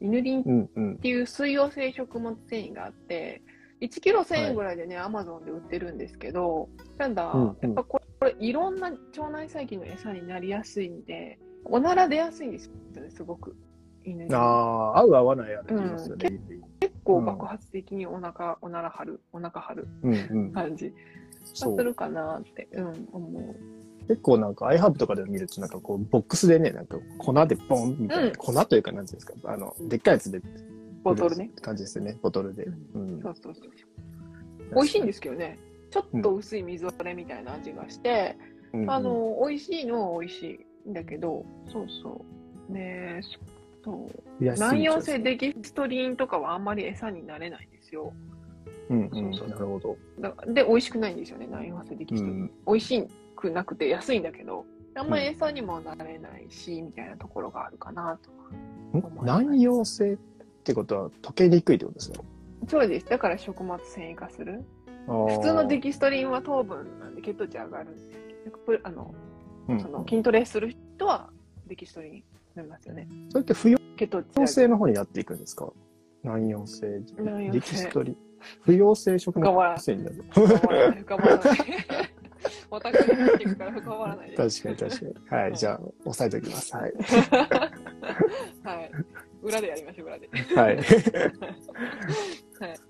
[0.01, 0.99] イヌリンっうんうん。
[0.99, 3.43] ていう水溶性食物繊維があって、
[3.81, 13.57] 1キロ1000円ぐらいでね、アマゾンで売ってるんですけど、ただ、うんうんやっぱこれ、これいろんな腸内細菌の餌になりやすいんで、おなら出やすいんですよね、すごく。
[14.05, 16.41] 犬にああ、合う合わないある言いますよね。
[16.81, 20.53] 結構爆発的にお腹、おなら張る、お腹張るうんうん。
[20.53, 20.95] 感じが
[21.55, 21.85] そうす。
[21.85, 23.57] るかなって、うん、思う。
[24.09, 30.41] 結構なんか iHub とかで見るとなんかこうボックスでね、なんか粉でボンみたいな、うん粉というかなんていうんですか、あの、でっかいやつで
[31.03, 31.51] ボトルね。
[31.61, 32.65] 感じですよね、ボトルで。
[32.95, 33.21] うん。
[33.23, 33.71] そうそうそう。
[34.75, 35.59] 美味しいんですけどね。
[35.91, 38.37] ちょっと薄い水割れみたいな味がして、
[38.73, 42.25] うんあ、の、美味しいのは美味しいんだけど、そうそ
[42.69, 42.73] う。
[42.73, 43.21] ね
[43.83, 44.41] え、そう。
[44.41, 48.13] 増やしす難溶ぎちゃう性デキストリンとかはあんまり餌になれないんですよ。
[48.89, 49.97] うんうん、そうなるほど。
[50.21, 52.41] だで、美味しくないんですよね、難溶性デキストリン。
[52.41, 54.65] うん美味しくなくて安いんだけど、
[54.95, 58.19] あんまり餌にもなれないし、みたいなところがあるかな
[58.93, 58.99] と。
[58.99, 60.17] ん難溶性っ
[60.65, 62.19] てことは溶けにくいってことですね。
[62.69, 63.07] そうです。
[63.07, 64.63] だから食物繊維化する。
[65.07, 68.17] 普普通のデキストリンは糖分なんで血糖値上がるんで、
[68.65, 69.15] プあの
[69.69, 71.31] うん、その筋トレする人は
[71.67, 72.25] デキストリンに
[72.57, 73.09] なりますよね。
[73.31, 75.73] それって不溶血糖値上げ性の方になっていくんですか？
[76.23, 76.87] 難溶性。
[77.17, 78.17] 難溶性デキストリン。
[78.63, 80.25] 不溶性食物繊維になる。
[80.33, 81.59] 深まらない、深まらない。
[82.71, 84.63] オタクになっていくから深まらないです。
[84.63, 85.41] 確かに確かに。
[85.43, 86.75] はい、じゃあ、押さえておきます。
[86.77, 86.93] はい。
[88.65, 88.91] はい。
[89.43, 90.29] 裏でやりましょう、裏で。
[90.57, 90.77] はい。
[92.59, 92.81] はい。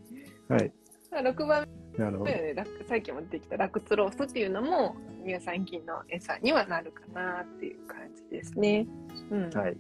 [0.48, 0.72] はい。
[1.12, 2.31] 6番なるほど。
[2.88, 8.87] さっきも出てきたラクツロースっていうのも乳酸菌の餌にはなるかなっていう感じですね。
[9.31, 9.50] うん。
[9.50, 9.76] はい。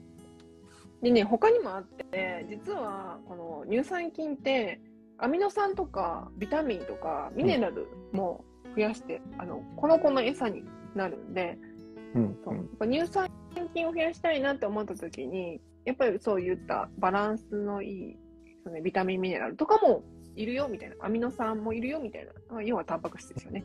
[1.02, 4.80] でね、他にもあって、実はこの乳酸菌って、
[5.18, 8.44] アミノ酸とかビタミンとかミネラルも
[8.74, 11.58] 増やして、あの、この子の餌になるんで、
[12.14, 12.38] うん。
[12.44, 13.28] そうやっぱ乳酸
[13.74, 18.16] 菌を増やしたいなって思った時に、やっぱりそういったバランスのいい、
[18.62, 20.04] そのねビタミンミネラルとかも
[20.36, 23.64] いるよみたいな、アミノ酸もいるよみたいな、まあ要はタンパク質ですよね。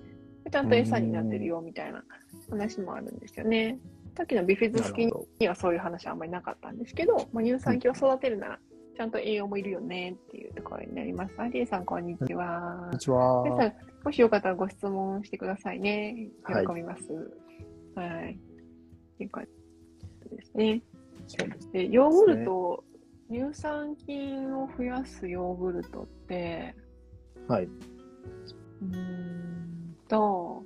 [0.51, 2.03] ちゃんと餌になってるよみたいな
[2.49, 3.79] 話もあるんですよね。
[4.15, 5.11] さっきのビフィズス菌。
[5.39, 8.59] にはそういう話はあんまりなかったんですけど、まあ、乳酸菌を育てるなら、
[8.95, 11.35] ちゃんと栄養もいるよねっていうところになります。
[11.37, 12.97] アリエさん、こんにちはこんに。
[12.97, 13.43] ちは。
[13.43, 16.29] 皆さん、もしよかったらご質問してくださいね。
[16.43, 17.03] はい喜びます。
[17.93, 18.33] はい。
[18.33, 19.45] っていう感
[20.31, 20.81] じですね。
[21.27, 22.83] そうですで、ヨーグルト、
[23.29, 26.75] 乳酸菌を増やすヨーグルトって、
[27.47, 27.65] はい。
[27.65, 30.63] うーんと、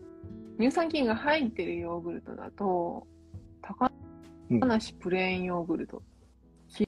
[0.59, 3.07] 乳酸菌が入ってるヨーグルトだと、
[3.61, 3.91] 高
[4.49, 6.03] 梨プレーンヨーグルト。
[6.67, 6.87] キ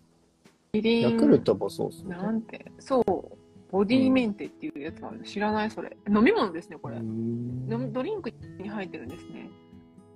[0.81, 2.15] リン、ヤクルトもそうですね。
[2.15, 3.37] なんて、そう、
[3.71, 5.95] ボディメンテっていうやつがあるの知らないそれ。
[6.07, 6.97] 飲み物ですね、これ。
[6.99, 9.49] ドリンクに入ってるんですね。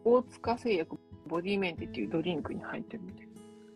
[0.03, 3.27] 大塚製薬ボディメンテっていうドリンクに入ってるみたい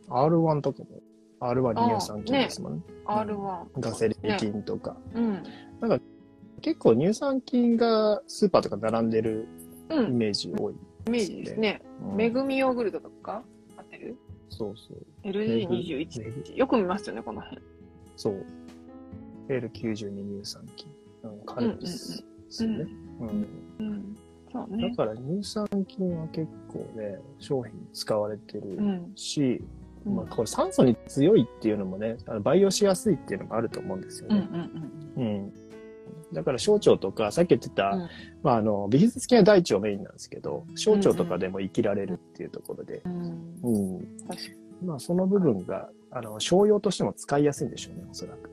[0.09, 1.01] R1 とかも。
[1.41, 2.81] R1 に乳酸菌ですもんね。
[3.07, 3.23] な。
[3.23, 3.65] R1。
[3.79, 4.95] ガセリ菌とか。
[5.15, 5.43] うん。
[6.61, 9.47] 結構乳酸菌がスーパーとか並んでる
[9.89, 10.17] イうん。
[10.17, 10.75] メージ多い。
[11.07, 11.81] イメージですね。
[12.03, 13.43] うんめぐみヨーグルトとか
[13.77, 14.15] 合ってる
[14.49, 15.27] そうそう。
[15.27, 16.55] ?LG21。
[16.55, 17.61] よく見ますよね、この辺。
[18.15, 18.45] そう。
[19.49, 20.87] L92 乳酸菌。
[21.23, 22.85] うん、カルピスですよね。
[23.19, 23.47] うん
[23.79, 24.17] うん。
[24.51, 24.95] そうだね。
[24.95, 29.11] から乳酸菌は結構ね、商品に使われてるうん。
[29.15, 34.47] し、うんまあ、これ酸素に強いっていうのもね、あの培養しやすいっていうのもあると思うんですようんうね。
[34.47, 34.71] ん
[35.17, 35.53] うん。
[36.33, 38.09] だから小腸とか、さっき言ってた、うん
[38.41, 44.07] まあ、あの、美術菌は大腸メインなんですけど、小腸とかでも生きられるっていうところで、うん。
[44.83, 48.49] まあ、その部分が、あの、商用としても使いやすいんでしょうね、おそらく。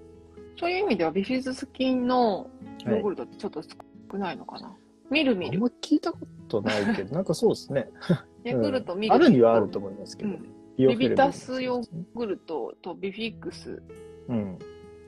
[0.58, 2.50] そういう意味ではビフィズス菌の
[2.84, 4.74] ヨはいーグルトってちょっと少ないのかな。
[5.08, 5.56] みるみる。
[5.56, 7.88] あんま聞いたことないけど、なんかそうですね。
[8.42, 13.82] ヤクルトうんみるあるにはあると思いますけど、うんビビビタスヨーグルトとビフィックス、
[14.28, 14.58] うん。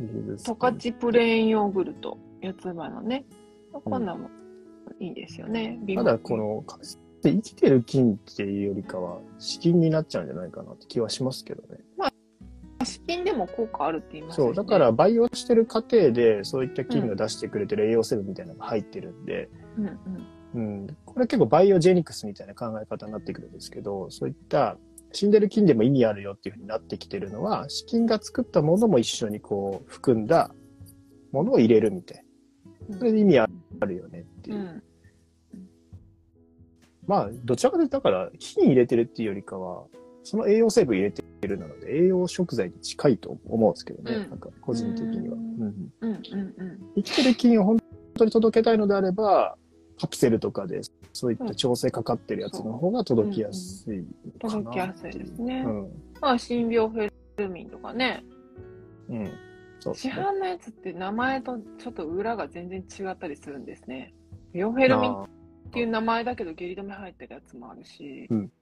[0.01, 3.25] 十勝プレーンヨーグルト、四つ葉のね。
[3.73, 4.29] こんなんも
[4.99, 5.79] いいですよね。
[5.83, 6.65] ビただ、この、
[7.23, 11.79] 生きてる菌っていうよりかは、死菌になっちゃうんじゃないかなって気はしますけどね。
[12.85, 14.55] 資金でも効果あるって言いますよね。
[14.55, 19.97] そう、だから培養してる過程で、そういった菌が出してくれてる栄養成分みたいなのが入ってるんで、うんうん。
[20.53, 24.79] うん、これ結構バイオジェニクスみたいな考え方になってくるんですけど、そういった
[25.13, 30.55] 死んでる菌でも意味あるよっていうふうになってきてるのは、死菌が作ったものも一緒にこう含んだ
[31.33, 32.25] ものを入れるみたい
[32.89, 32.99] な。
[32.99, 33.49] それで意味あ
[33.87, 34.57] るよねっていう。
[34.57, 34.83] うん、
[37.07, 39.85] まあ、どちらかというと、だから、菌入れてるっていうよりかは、
[40.23, 45.37] その栄養成分入れてるなので、栄養食材に近いと思うんですけどね、うん、なんか個人的には。
[46.97, 47.79] 生きてる菌を本
[48.15, 49.57] 当に届けたいのであれば、
[49.99, 50.81] カプセルとかで
[51.13, 54.05] そういった調整かかってるやつの方が届きやすい
[54.41, 55.65] かな、届きやすいですね。
[55.67, 55.89] うん、
[56.21, 58.25] まあ、新病フェルミンとかね。
[59.09, 59.33] うん。
[59.81, 64.15] そう、ね、市販のやつって名前とちょっと裏が全然違ったりするんですね。
[64.53, 65.27] ビオフェルミンっ
[65.73, 68.27] ていう名前だけど下痢止め入ってるやつもあるし。
[68.31, 68.53] うん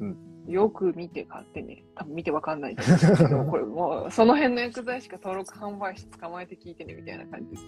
[0.00, 1.82] うん、よく見て買ってね。
[1.94, 7.66] 多分見てわかんないけど、 これもうその辺の薬剤しか登録販売して捕まえて聞いてねみたいな感じです。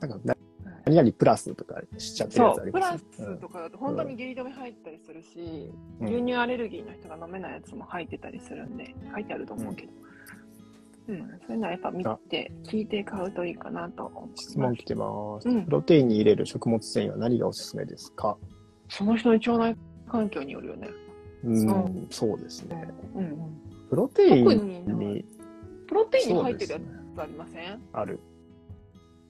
[0.00, 0.34] なんか
[0.84, 9.92] 何々プラスとかしちゃってるやつあります、プラスとかだと本当に下痢止め入ったりするし、うん、牛乳アレルギーの人が飲めないやつも入ってたりするんで、書いてあると思うけど。
[11.08, 14.42] うん、うん、そういうのはやっぱ見て、聞いて買うといいかなと思います。
[14.50, 15.64] 質問来てます、うん。
[15.64, 18.36] プロテインに入れる食物繊維は何がおすすめですか？
[18.88, 19.76] その人の腸内
[20.08, 20.88] 環境によるよね。
[21.44, 22.88] うん、そうですね。
[23.14, 23.36] うんうん、
[23.90, 25.24] プロテインに。
[25.88, 28.20] プロテインに入ってるやつありません、ある。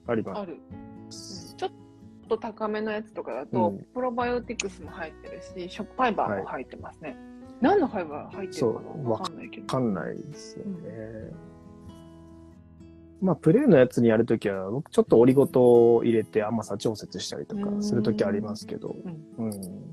[0.05, 0.39] あります。
[0.41, 0.57] ある。
[2.37, 7.09] と高めのやつとかだと、うん、プロバイオティクスも入ってるし、ショップファイバーも入ってますね。
[7.09, 7.17] はい、
[7.61, 9.09] 何のファイバー入ってるかな？
[9.09, 9.63] わかんないけど。
[9.63, 10.71] わかんないですよね。
[13.21, 18.95] うん、まあ、プレーのやつにやるときは、僕ちょっとオリゴ糖を入れて甘さ調節したりとかするときありますけど、
[19.37, 19.83] うん、うん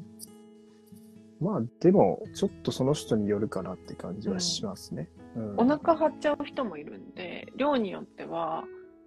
[1.40, 5.09] まあでもちょっとその人によるかなって感じはしますね。
[5.37, 8.64] うん、お腹張っちゃう人もいるんで量によっては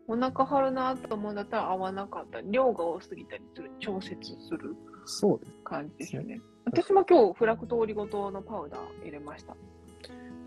[0.08, 4.16] お腹張るなと思うんだったら合わなかったり、量が多すぎたりする、調節
[4.48, 6.42] するそうです感じですよね。
[6.66, 9.54] 私も今日フラクトオリゴ糖のパウダー入れました。
[9.54, 9.56] だ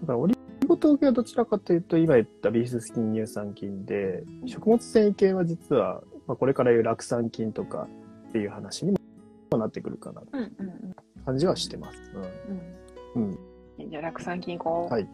[0.07, 0.35] からオリ
[0.67, 7.89] ゴ糖系はどちらかというと、今言ったビフィズス菌、乳酸菌で、食物繊維系は実は、まあ、これから言う酪酸菌とか
[8.29, 8.93] っていう話に
[9.51, 10.27] もなってくるかなと
[11.25, 11.99] 感じはしてます。
[13.17, 13.23] うん。
[13.23, 13.39] うん。
[13.79, 14.93] うん、じゃあ酪酸菌こう。
[14.93, 15.09] はい。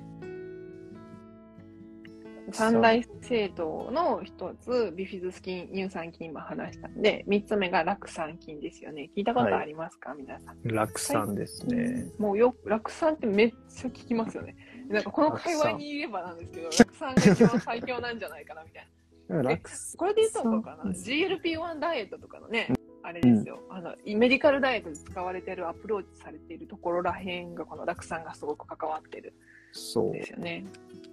[2.50, 9.11] 三大政党の一つ、ビフィズス菌、乳酸菌今話したんで、三つ目が酪酸菌ですよね。
[9.16, 10.59] 聞いたことありますか、はい、皆さん。
[10.64, 12.07] 酪酸ですね。
[12.18, 14.57] もうよ、酪酸ってめっちゃ聞きますよね。
[14.88, 18.88] なんかこの界隈にいればなんですけど、酪酸が一番最強なんじゃないかなみたいな。
[19.96, 20.90] これで言うとこうかな。
[20.90, 22.68] GLP-1 ダイエットとかのね、
[23.02, 29.35] あれですよ、うん、あのメディカルダイエットで使われてるアプローチされているところらへんがこの酪酸がすごく関わってる
[29.72, 30.64] んですよね。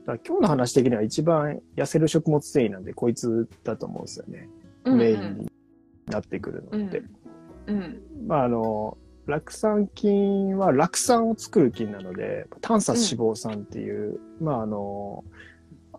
[0.06, 4.50] だ今日の話的には一番痩せる食物繊維なんで、こいつだと思うんですよね。
[4.86, 5.52] うんうん、メインに
[6.08, 7.04] なってくるのって。
[7.68, 15.24] うん、うん、まあ、あの、酪酸菌は酪酸を作る菌なので、炭鎖脂肪酸っていう、うん、まあ、あの、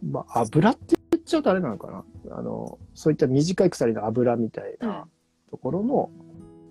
[0.02, 2.04] まあ、油って言っちゃうとあれなのかな。
[2.36, 5.06] あの、そういった短い鎖の油みたいな
[5.50, 6.10] ところの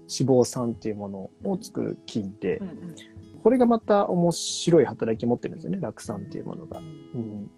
[0.10, 1.10] 脂肪酸っていうも
[1.44, 2.96] のを作る菌で、うんうん
[3.44, 6.80] これがまた面白い働きを持ってるんですよね、酪酸っていうものが。
[6.80, 6.82] う
[7.18, 7.50] ん、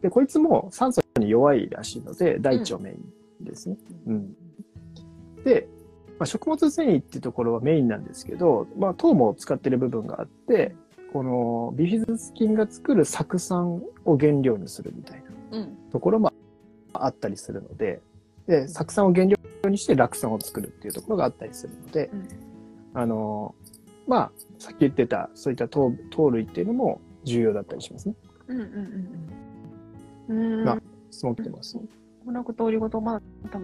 [0.00, 2.92] で、こいつも酸素に弱いらしいので、大腸メイ
[3.42, 3.76] ンですね。
[4.06, 4.36] うん、
[5.44, 5.68] で、
[6.18, 10.74] まあ、食物繊維っていうところはメインなんですけど、まあ、糖も使ってる部分があって、
[11.12, 16.32] このビフィズス菌が作る酢酸を原料にするみたいなところも
[16.94, 18.00] あったりするので、
[18.46, 19.36] で、酢酸を原料
[19.68, 22.28] にして酪酸を作るっていうところがあったりするので、うん、
[22.94, 23.54] あの、
[24.12, 28.14] まあ、さっき言ってた、そういった糖糖類っていうのも重要だったりしますね。
[28.46, 28.66] うんうん
[30.28, 30.58] うんうん。
[30.58, 30.64] うん。
[30.66, 30.78] まあ、
[31.10, 31.78] 質問来てます。
[31.78, 33.22] この通りごとまだ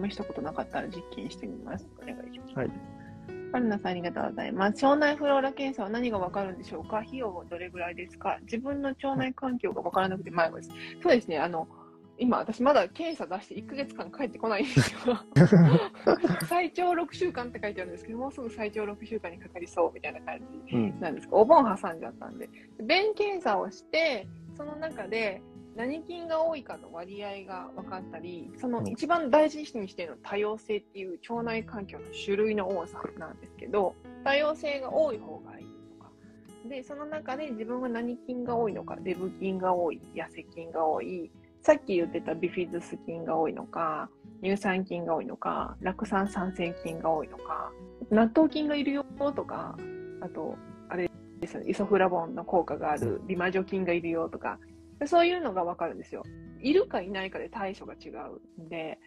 [0.09, 1.87] 試したことなかったら実験してみます。
[2.01, 2.55] お願いします。
[2.55, 2.71] はい。
[3.51, 4.83] パルナさんありがとうございます。
[4.83, 6.97] 腸内フローラ検査は何がわかるんでしょうか？
[6.99, 8.39] 費用はどれぐらいですか？
[8.41, 10.69] 自分の腸内環境がわからなくて迷子です。
[11.03, 11.37] そうですね。
[11.37, 11.67] あの、
[12.19, 15.17] 今、私まだ検査出して1ヶ月間帰ってこないんですよ。
[16.47, 22.49] 最長6週間って書いてあるんですけど、もうすぐ最長6週間にかかりそうみたいな感じなんですけど、うん、お盆挟んじゃったんで。
[22.81, 25.41] 便検査をして、その中で
[25.75, 35.65] 何菌が多いかの割合が分かったり、その一番大事にしているの多様性っていう腸内環境の種類の多さなんですけど、多様性が多い方がいい
[35.97, 36.11] とか。
[36.67, 41.31] で、その中で自分は何菌が多いのか、デブ菌が多い、痩せ菌が多い、
[41.69, 44.09] さっき言ってたビフィズス菌が多いのか、
[44.41, 47.71] 乳酸菌が多いのか、酪酸酸性菌が多いのか、
[48.09, 49.05] 納豆菌がいるよ
[49.35, 49.77] とか、
[50.19, 50.55] あと、
[50.89, 54.57] あれですね、イソフラボンの効果がある美魔女菌がいるよとか、
[55.05, 56.23] そういうのがわかるんですよ。
[56.59, 58.09] いるかいないかで対処が違
[58.57, 58.97] うんで、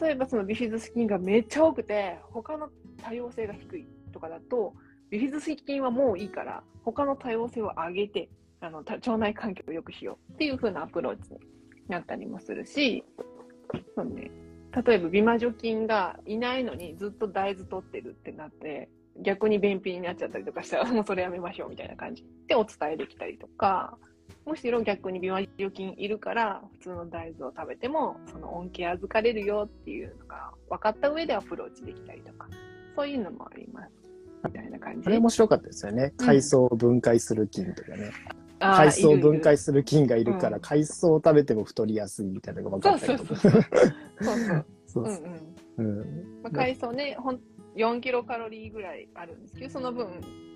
[0.00, 4.74] 例えばそのビフィズス菌がめっちゃ多くて、他の多様性が低いとかだと、
[5.10, 8.28] ビフィズス菌はもういいから、他の多様性を上げて、
[8.60, 11.38] あの腸内環境を良くしようっていう風なアプローチに
[11.88, 13.04] なったりもするし、
[13.96, 14.30] そうね、
[14.86, 18.88] 例えば美魔女菌がいないのにずっと大豆取ってるってなって、
[19.20, 23.96] 逆に便秘になっちゃったりとかしたら、 もうそれやめましょうみたいな感じでお伝えできたりとか、
[24.46, 32.48] むしろ逆に美魔女菌いるから、普通の大豆を食べても、その恩恵預かれるよっていうのが分かった上でアプローチできたりとか、
[32.96, 33.92] そういうのもあります。
[34.44, 35.06] みたいな感じ。
[35.06, 36.12] あれ面白かったですよね。
[36.16, 38.10] 海藻を分解する菌とかね。
[38.60, 43.40] 海藻を分解する菌がいるから、海藻を食べても太りやすいみたいなのが分かったりとか。
[43.40, 44.64] そうそうそう。
[44.86, 45.22] そうそう。
[45.78, 46.42] うんうん。
[46.42, 47.40] まあ、海藻ね、ほん
[47.76, 50.08] 4キロカロリーぐらいあるんですけど、その分、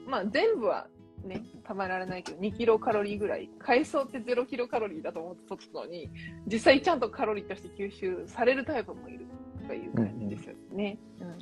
[0.06, 0.88] まあ全部は
[1.24, 6.10] ね、たまられないけど、2キロカロリーぐらい、海藻って0キロカロリーだと思って取ったのに、
[6.46, 9.26] 実際ちゃんとカロリーとして吸収されるタイプもいる
[9.66, 10.98] という感じですよね。
[11.20, 11.38] うん、うん、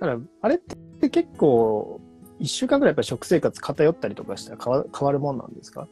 [0.00, 2.00] だから、あれって結構、
[2.42, 5.88] 1週間ぐらいやっぱ食生活偏ったりとかしたら変わ変わるもんなんですか？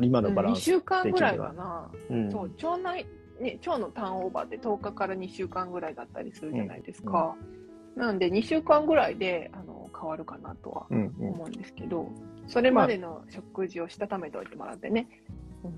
[0.00, 1.90] 今のバランス、うん、2週間ぐらいかな。
[2.10, 3.06] うん、そう腸内、
[3.40, 7.36] ね、腸のターンオーバーって10日から2週間ぐらいだったりするじゃないですか。
[7.96, 12.08] うん、なんで2週間ぐらいであの変わるかなとは思うんですけど、
[12.46, 15.08] それまでの食事をしたためておいてもらってね。
[15.62, 15.68] う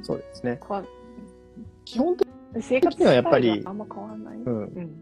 [0.00, 0.60] ん、そうですね。
[1.84, 2.28] 基本的
[2.98, 4.36] にはやっぱり、あんま変わらない。
[4.36, 5.00] うん。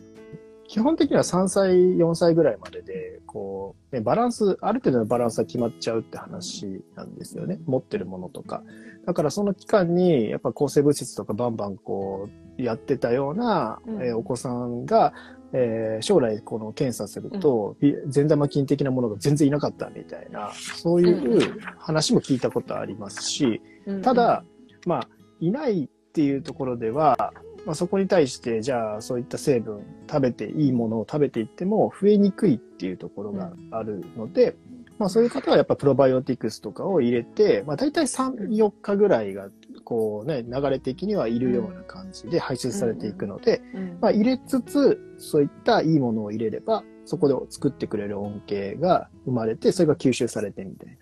[0.68, 7.58] 基本的には3歳、4歳ぐらいまでで、こう、ね、バランス、ある程度のバランスが決まっちゃうって話なんですよね。
[7.64, 8.62] 持ってるものとか。
[9.06, 12.28] だからその期間に、やっぱ抗生物質とかバンバンこ
[12.58, 15.14] う、やってたような、うん、えー、お子さんが、
[15.54, 23.62] えー、将来この検査すると、うん、善玉菌的なものが全然いなかったみたいな、そういう話も聞いたことありますし、
[24.02, 24.44] ただ、
[24.84, 25.08] まあ、
[25.40, 27.32] いないっていうところでは、
[27.68, 34.56] まあ、そこに対して、じゃあそういった成分、食べていいものを食べていっても増えにくいっていうところがあるので、
[34.98, 39.50] まあそういう方はやっぱプロバイオティクスとかを入れて、まあ大体3、4日ぐらいが
[39.84, 43.60] こうね、流れ的にはいるような感じで排出されていくので、
[44.00, 50.98] まあ入れつつ、そういったいいものを入れれば、そこで作ってくれる恩恵が生まれて、それが吸収されてみたい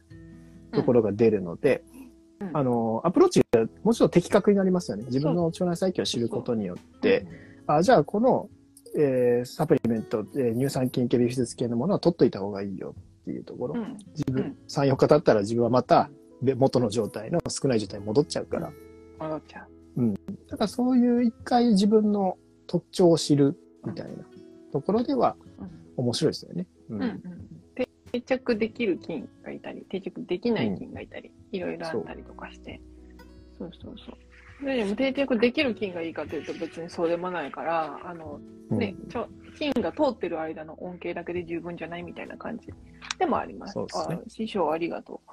[0.73, 1.85] なところが出るので、
[2.53, 5.05] あの、アプローチがもちろん的確になりますよね。
[5.07, 7.27] 自分の腸内細菌を知ることによって、
[7.67, 8.49] あじゃあこの、
[8.97, 13.81] えー、サプリメント、えー、乳酸菌系、ビフィズス系のものは取っといた方がいいよっていうところ。
[13.81, 16.11] うん、自分、3、4日経ったら自分はまた
[16.43, 18.73] 元の状態の少ない状態に戻っちゃうから。
[19.19, 20.03] 戻っちゃう。
[20.03, 20.15] うん。
[20.15, 20.21] だ
[20.57, 24.25] からそういう一回自分の特徴を知るみたいな
[24.73, 25.37] ところでは
[25.97, 26.67] 面白いですよね。
[26.91, 26.97] うん。
[26.97, 27.23] うんうん、
[28.21, 32.81] 定着できる菌がいたり、定着できない菌がいたり、いろいろあったりとかして。
[33.59, 34.17] そうそうそう。
[34.65, 42.69] でも定着できる菌がいいかというと別にそうでもないから、あの、ね、ちょ菌が通ってる間の恩恵だけで十分じゃないみたいな感じ
[43.19, 43.73] でもあります。
[43.75, 45.31] そうですね、師匠ありがとう。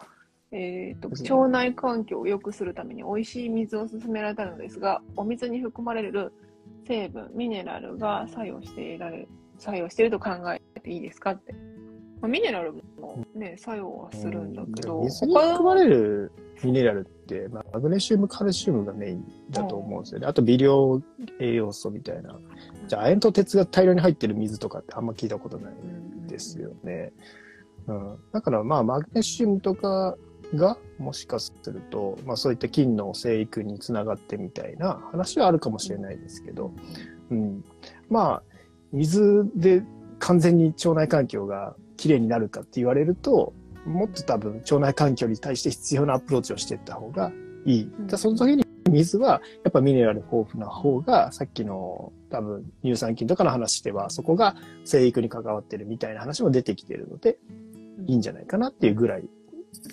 [0.56, 6.32] えーと、腸内環境を良くするために美味しい水を勧められたのですが、お水に含まれる
[6.86, 11.56] 成分、ミネラルが作用していられる、作用していると考えていいですかって。
[12.24, 16.32] まあ、ミネラルもね、作用はするんだけど、水に含まれる
[16.64, 20.28] ミネラルって、まあ、マグネシウム、カルシウムがメインだと思うんですよね。
[20.28, 21.02] あと微量
[21.42, 22.40] 栄養素みたいな。
[22.88, 25.74] じゃあ、亜鉛と鉄が大量に入ってる水とかってあんま聞いたことない
[26.30, 27.12] ですよね。
[27.88, 30.16] うん、だからまあ、マグネシウムとか
[30.56, 36.72] がもしかすると、まあ、そういった菌の生育につながってみたいな話はあるかもしれないですけど、
[37.32, 37.66] うん、
[38.10, 38.44] まあ
[38.94, 39.84] 水で
[40.20, 43.54] 完全に腸内環境がきれいになるかって言われると
[43.86, 47.32] もっと多分腸内環境に対して必要なアプローチをしていった方が
[47.66, 47.84] いい。
[47.84, 57.38] うん、その時に水はやっぱミネラル豊富な方がさっきの多分乳酸菌とかの話ではそこが生育に関わってるみたいな話も出てきてるので
[58.08, 59.30] いいんじゃないかなっていうぐらい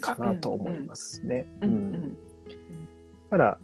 [0.00, 1.46] かなと思いますね。
[1.62, 2.16] うん。
[3.30, 3.58] だから、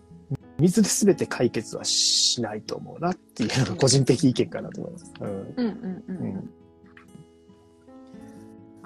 [0.59, 5.13] 水で全て解決はしないと思うなっていうのが個人的意見かなと思います。
[5.21, 5.29] うん。
[5.29, 6.05] うん。
[6.09, 6.17] うん。
[6.17, 6.51] うん。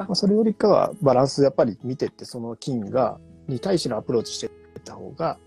[0.04, 4.52] まあ、それよりかはバランスやっぱり見てってその菌がに対してのアプローチしていっ
[4.84, 5.38] た方が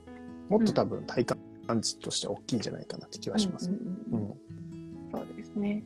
[0.50, 1.38] もっと多分体感
[1.82, 3.78] 値として大きいんじゃないかなって気はします、ね、
[4.12, 4.34] うん、うん、
[5.12, 5.84] そうですね。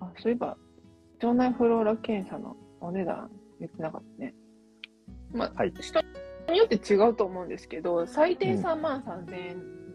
[0.00, 0.56] あそういえば
[1.22, 4.34] 腸内フローラ検査のお値段言ってなかったね。
[5.32, 6.00] まあ、はい、人
[6.50, 9.48] によって違うと思うんですけど、最低3万3000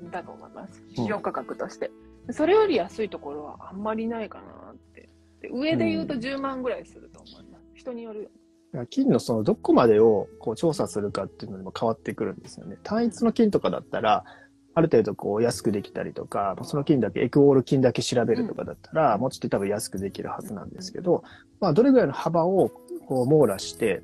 [0.06, 1.92] 円だと思います、市場価格として。
[2.32, 5.10] それより安いところはあんまりないかなって。
[5.42, 7.45] で上で言うと10万ぐらいすると思います。
[7.92, 8.30] うん、人によるよ。
[8.90, 12.78] 金のそのどこまでをこう調査するかっていうのにも変わってくるんですよね。
[12.84, 14.26] 単一の金とかだったら、
[14.74, 21.24] ある程度こう安くできたりとか、その菌だけ、エクオール菌だけ調べるとかだったら、もうちょっと多分安くできるはずなんですけど、
[21.62, 22.70] まあどれぐらいの幅を
[23.08, 24.04] こう網羅して、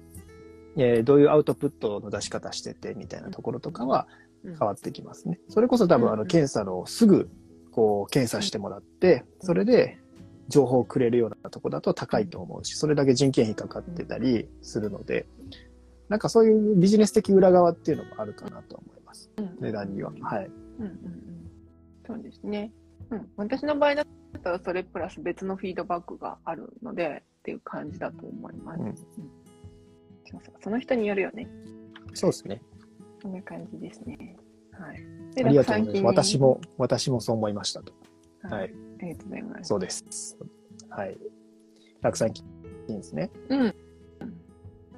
[0.77, 4.07] えーどういうアウトプットの出し方しててみたいなところとかは
[4.45, 5.37] うん変わってきますね。
[5.49, 7.29] それこそ多分あの検査のすぐ
[7.71, 9.99] こう検査してもらって、それで
[10.51, 15.25] 情報をくれるようなとこだと高いと思うし、それだけ人件費かかってたりするので、
[16.09, 19.31] なんかそういうビジネス的裏側っていうのもあるかなと思います。
[19.37, 20.11] うん値段には。
[20.21, 20.45] はい。
[20.45, 21.31] うんうんうん
[22.05, 22.71] そうですね。
[23.09, 28.79] うん、私の場合だったらそれプラス別のフィードバックがあるのでっていう感じだと思います。
[28.81, 31.47] うんそうそうその人によるよね。
[32.13, 32.61] そうですね。
[33.21, 34.37] そんな感じですね。
[34.71, 35.45] はい。
[35.45, 36.23] ありがとうございます。
[36.23, 37.93] 私も、私もそう思いましたと。
[38.43, 38.57] は。
[38.57, 38.71] はいい
[39.01, 39.67] ありがとうございます。
[39.67, 40.37] そうです。
[40.91, 41.17] はい。
[42.01, 42.45] 酪酸菌
[42.87, 43.31] ですね。
[43.49, 43.75] うん。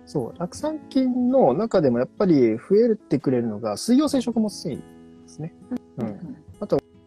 [0.06, 0.40] そう。
[0.40, 4.82] 酪酸菌の中でもやっぱり増えてくれるのが水溶性食物繊維で
[5.28, 5.54] すね。
[6.00, 6.04] う。
[6.04, 6.44] うんん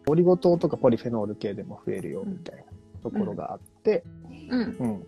[0.09, 2.63] オリゴ糖とかポリフェノール系でも増えるよみたいな
[3.03, 4.03] ところがあって、
[4.49, 4.61] うん。
[4.79, 5.03] うん。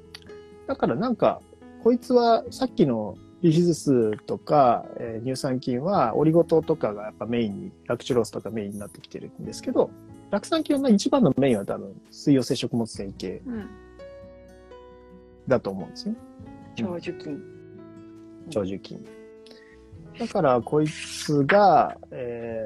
[0.67, 1.41] だからなんか、
[1.83, 9.89] こいつはさっきのビフィズスとか、えー乳酸菌はオリゴ糖とかがやっぱメインに、ラクチュロースとかメインになってきてるんですけど、
[10.31, 13.69] 酪酸菌の一番のメインは多分水溶性食物繊維系うん。
[15.47, 16.19] だと思うんですよね。
[16.75, 17.41] 長寿菌。
[18.49, 19.05] 長寿菌。
[20.19, 22.61] だから、こいつが、え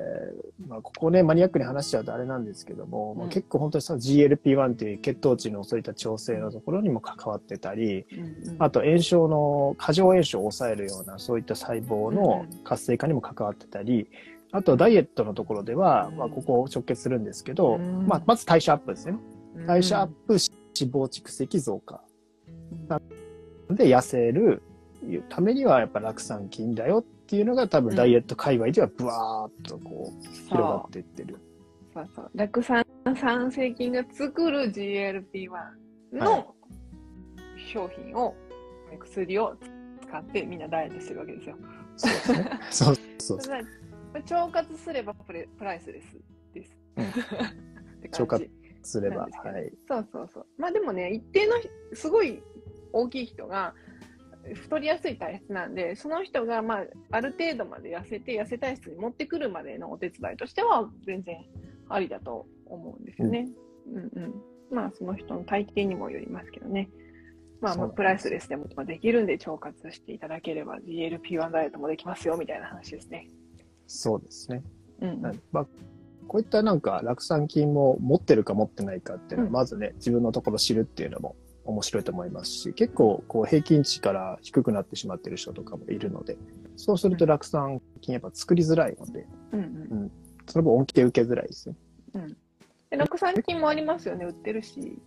[0.66, 14.09] ーまあ、ここね、マニアックに話しちゃうとあれなんですけども、まあ、うん結構本当にその GLP-1 っていう血糖値のそういった調整のところにも関わってたり、うんうんあと炎症の、過剰炎症を抑えるようなそういった細胞の活性化にも関わってたり、
[14.54, 19.18] あとダイエットのところでは、うんまあ、ここ直結するんですけど、うんまあ、まず代謝アップですね。
[19.68, 22.01] 代謝アップ、脂肪蓄積増加。
[23.70, 24.62] で痩せる
[25.30, 31.39] ためにはやっぱ酪酸菌だよっていうのが多分ダイエット界隈ではブワーっとこう広がっていってる。
[31.93, 32.32] そうそう。
[32.36, 32.86] 酪酸
[33.20, 35.72] 酸性菌が作る GLP-1 は
[36.14, 36.54] の
[37.74, 38.36] 商品を、
[38.99, 39.56] 薬を
[40.08, 41.56] 使ってみんなダイエットしてるわけですよ。
[41.97, 42.60] そうですね。
[42.70, 43.62] そうそうそう。
[44.20, 46.18] 腸活すればプレプライスレス
[46.53, 46.78] です。
[48.11, 48.49] 腸活
[48.84, 49.22] すれば。
[49.22, 49.28] は
[49.59, 49.72] い。
[49.88, 50.45] そうそうそう。
[50.57, 51.53] まあでもね、一定の
[51.93, 52.41] すごい
[52.91, 53.74] 大きい人が
[54.53, 61.38] 太りやすい体質なんで、その人がまあある程度まで痩せて、痩せ体質に持ってくるまでのお手伝いとしては全然
[61.89, 63.47] ありだと思うんですよね。
[63.88, 64.34] うん、うん、
[64.72, 66.89] まあその人の体型にもよりますけどね。
[67.61, 73.30] まあ、まあプライスレスでもできるんで腸活していただければ GLP-1 ダイエットもできますよみたいな話ですね。
[73.88, 74.63] そうですね。
[75.01, 75.41] うん、うん。
[75.51, 75.67] まあ、
[76.27, 86.38] こういったなんか酪酸菌も持ってるか持ってないかっていうのは、うんまずね、自分のところ知るっていうのも面白いと思いますし、結構こう平均値から低くなってしまってる人とかもいるので、
[86.75, 90.11] そうすると酪酸菌やっぱ作りづらいので、うんうん
[90.45, 91.75] その分恩恵受けづらいですね。
[92.89, 94.99] で酪酸菌もありますよね、売ってるし。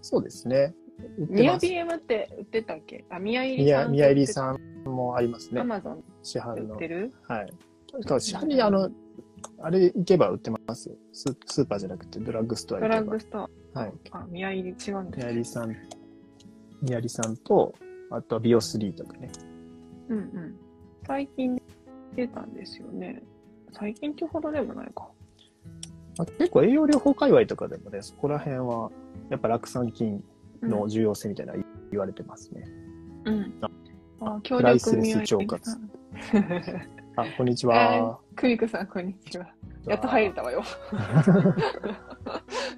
[0.00, 0.74] そうですね。
[1.18, 3.04] 売ってミヤます BM って売ってたっけ？
[3.10, 3.92] あ、宮入宮さん。
[3.92, 5.64] 宮入さんもありますねア。
[5.64, 6.88] マゾン市販ので売って。
[6.88, 7.12] る？
[7.28, 7.52] はい。
[8.20, 8.90] 市販にあの、
[9.60, 10.96] あれ行けば売ってますよ。
[11.12, 13.00] ススーパーじゃなくてドラッグストアド行けば。
[13.00, 13.80] ラッグストア。
[13.80, 13.92] はい。
[14.10, 15.76] あ、宮入り違うんです宮入さん、
[16.82, 17.74] 宮入さんと、
[18.10, 19.30] あとはビオスリーとかね。
[20.08, 20.56] うんうん。
[21.06, 21.62] 最近
[22.16, 23.22] 出たんですよね。
[23.72, 25.08] 最近ってほどでもないか。
[26.16, 28.90] まあ、結構栄養療法界隈とかでもね、そこら辺は、
[29.30, 30.24] やっぱ酪酸菌うん
[30.62, 32.64] の重要性みたいなの言われてますね。
[33.24, 33.54] うん。
[34.20, 35.76] あ、協プライスレス腸活。
[37.16, 38.18] あ、こんにちは。
[38.36, 39.46] クミコさん、こんにちは。
[39.86, 40.62] やっと入れたわよ。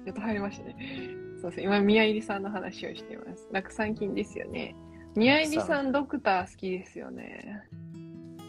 [0.05, 0.75] やっと入りましたね。
[1.41, 1.63] そうですね。
[1.63, 3.49] 今、宮入さんの話をしています。
[3.51, 4.75] 酪酸菌ですよね。
[5.15, 7.61] 宮入さん、ドクター好きですよね。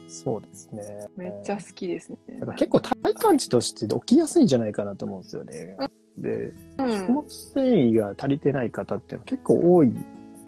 [0.07, 1.09] そうですね。
[1.17, 2.19] めっちゃ好きですね。
[2.57, 5.77] 結構体感値として起きやすいんじゃないかなと思うんですよね。
[6.23, 9.93] で、うん、食物繊維が足りてない方って結構多い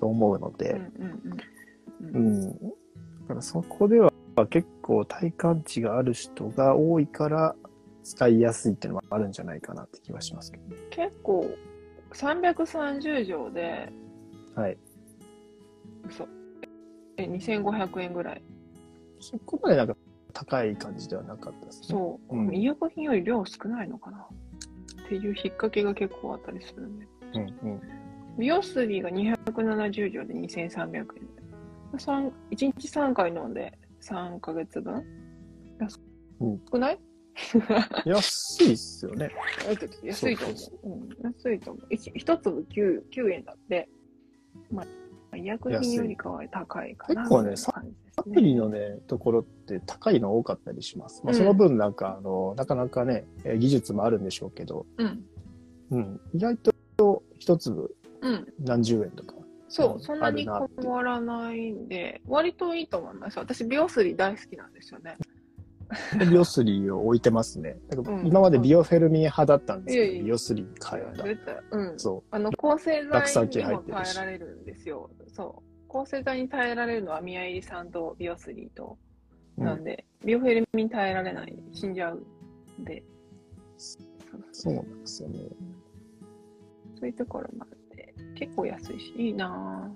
[0.01, 2.53] と思うので、うんうん。
[2.53, 2.59] だ
[3.29, 4.13] からそこでは
[4.51, 7.55] 結構体感値がある人が多いから
[8.03, 10.77] 使いやすいっていうのはあるんじゃないかなって気はしますけどね。
[10.91, 11.51] 結構
[12.13, 13.93] 330錠で
[14.55, 14.79] はい。
[16.09, 16.29] 嘘
[17.17, 18.43] え2500円ぐらい
[19.21, 19.97] そこまでなんか
[20.33, 21.87] 高い感じではなかったですね。
[21.89, 24.27] そう、うん医薬品より量少ないのかな
[25.05, 27.81] っていう引っ掛けが結構あったりするんでうんうん。
[28.39, 31.07] 美容水が270錠で2300円
[31.97, 35.05] 1日3回飲んで3ヶ月分
[35.81, 36.01] 安
[36.41, 36.99] うんくない、
[38.05, 39.31] 安いっすよね。
[40.03, 40.89] 安いと思う。
[40.89, 41.87] うん、安いと思う。
[41.91, 43.89] 一一粒 9, 9円だって。
[44.71, 44.87] まあ、
[45.37, 47.23] 医薬品よりかは高いかな。
[47.23, 51.23] 結構ねそういう感じですアプリのね、ところって高いの多かったりします。
[51.25, 55.25] まあ、うんその分なんか、あの、なかなかね、えー技術もあるんでしょうけど、うん。
[55.91, 56.57] うん、意外
[56.97, 58.47] と一粒うん。
[58.61, 59.35] 何十円とか。
[59.69, 63.39] そうう、んそんなに変わらないんで、割といいと思います。
[63.39, 65.17] 私、美容水大好きなんですよね。
[66.19, 67.77] で美容水を置いてますね。
[68.25, 71.63] 今までビオフェルミン派だったんですけど、いやいや美容水変えた。
[71.71, 71.99] うん。
[71.99, 75.11] そあの、抗生剤にも耐えられるんですよ。
[75.29, 75.89] そう。
[75.89, 78.99] 抗生剤に耐えられるのはミアイリ酸とビオスリーと、
[79.59, 79.61] う。
[79.61, 82.23] うんなんで、ビオフェルミン耐えられない、死んじゃう
[82.81, 83.03] んで。
[84.53, 85.39] そうなんですよね。
[86.99, 89.91] そういうところもあって、結構安いし、いいな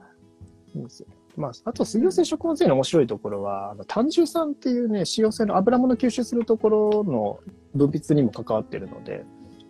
[0.75, 0.79] ぁ。
[0.79, 1.09] いいですよ
[1.39, 7.41] まあ、あと水溶性食物繊維の面白いところは、あの単重酸っていうね、脂溶性の油物吸収するところの
[7.75, 9.25] 分泌にも関わってるので、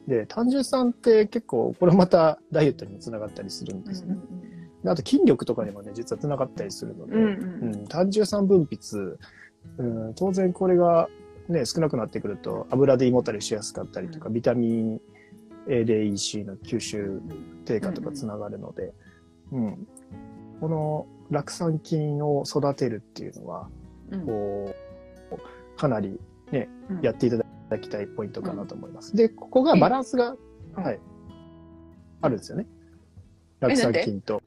[0.09, 4.17] で、単重酸って結構、これまたダイエットにもつながったりするんですね。
[4.83, 7.87] であと筋力とかにもね、実はつながったりするので、うんうんうん。
[7.87, 9.17] 単重酸分泌、
[9.77, 11.09] うん、当然これが、
[11.49, 14.35] ね、少なくなってくると油で胃もたれしやすかったりとか、うん。
[14.35, 15.01] ビタミン
[15.69, 17.21] A で EC の吸収
[17.67, 18.95] 低下とかつながるので、
[19.53, 19.87] うん。
[20.61, 23.69] この酪酸菌を育てるっていうのは、
[24.11, 24.27] うん。
[24.27, 24.75] こ
[25.33, 26.19] うかなり
[26.91, 27.01] うん。
[27.03, 29.15] やっていただきたいポイントかなと思います。
[29.15, 30.35] で、ここがバランスが、
[30.77, 30.83] うん。
[30.83, 30.99] はい、
[32.23, 32.67] あるんですよね。
[33.61, 34.43] 酪酸 菌と。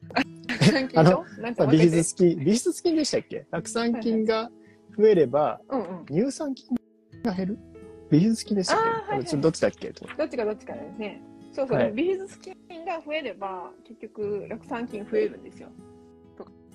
[0.94, 3.46] あとなんかビフィズス菌、ビフィズス菌でしたっけ？
[3.50, 4.50] 酪酸菌が
[4.98, 5.60] 増えれば。
[6.10, 6.76] 乳酸菌
[7.22, 7.58] が減る？
[8.10, 8.78] ビフィズス菌でしたっ
[9.24, 9.36] け？
[9.36, 9.92] どっちだっけ？
[9.92, 10.06] と。
[10.16, 11.22] どっちかどっちかですね。
[11.52, 11.92] そうそう、はい。
[11.92, 12.54] ビフィズス菌
[12.84, 15.68] が増えれば、結局、酪酸菌増えるんですよ。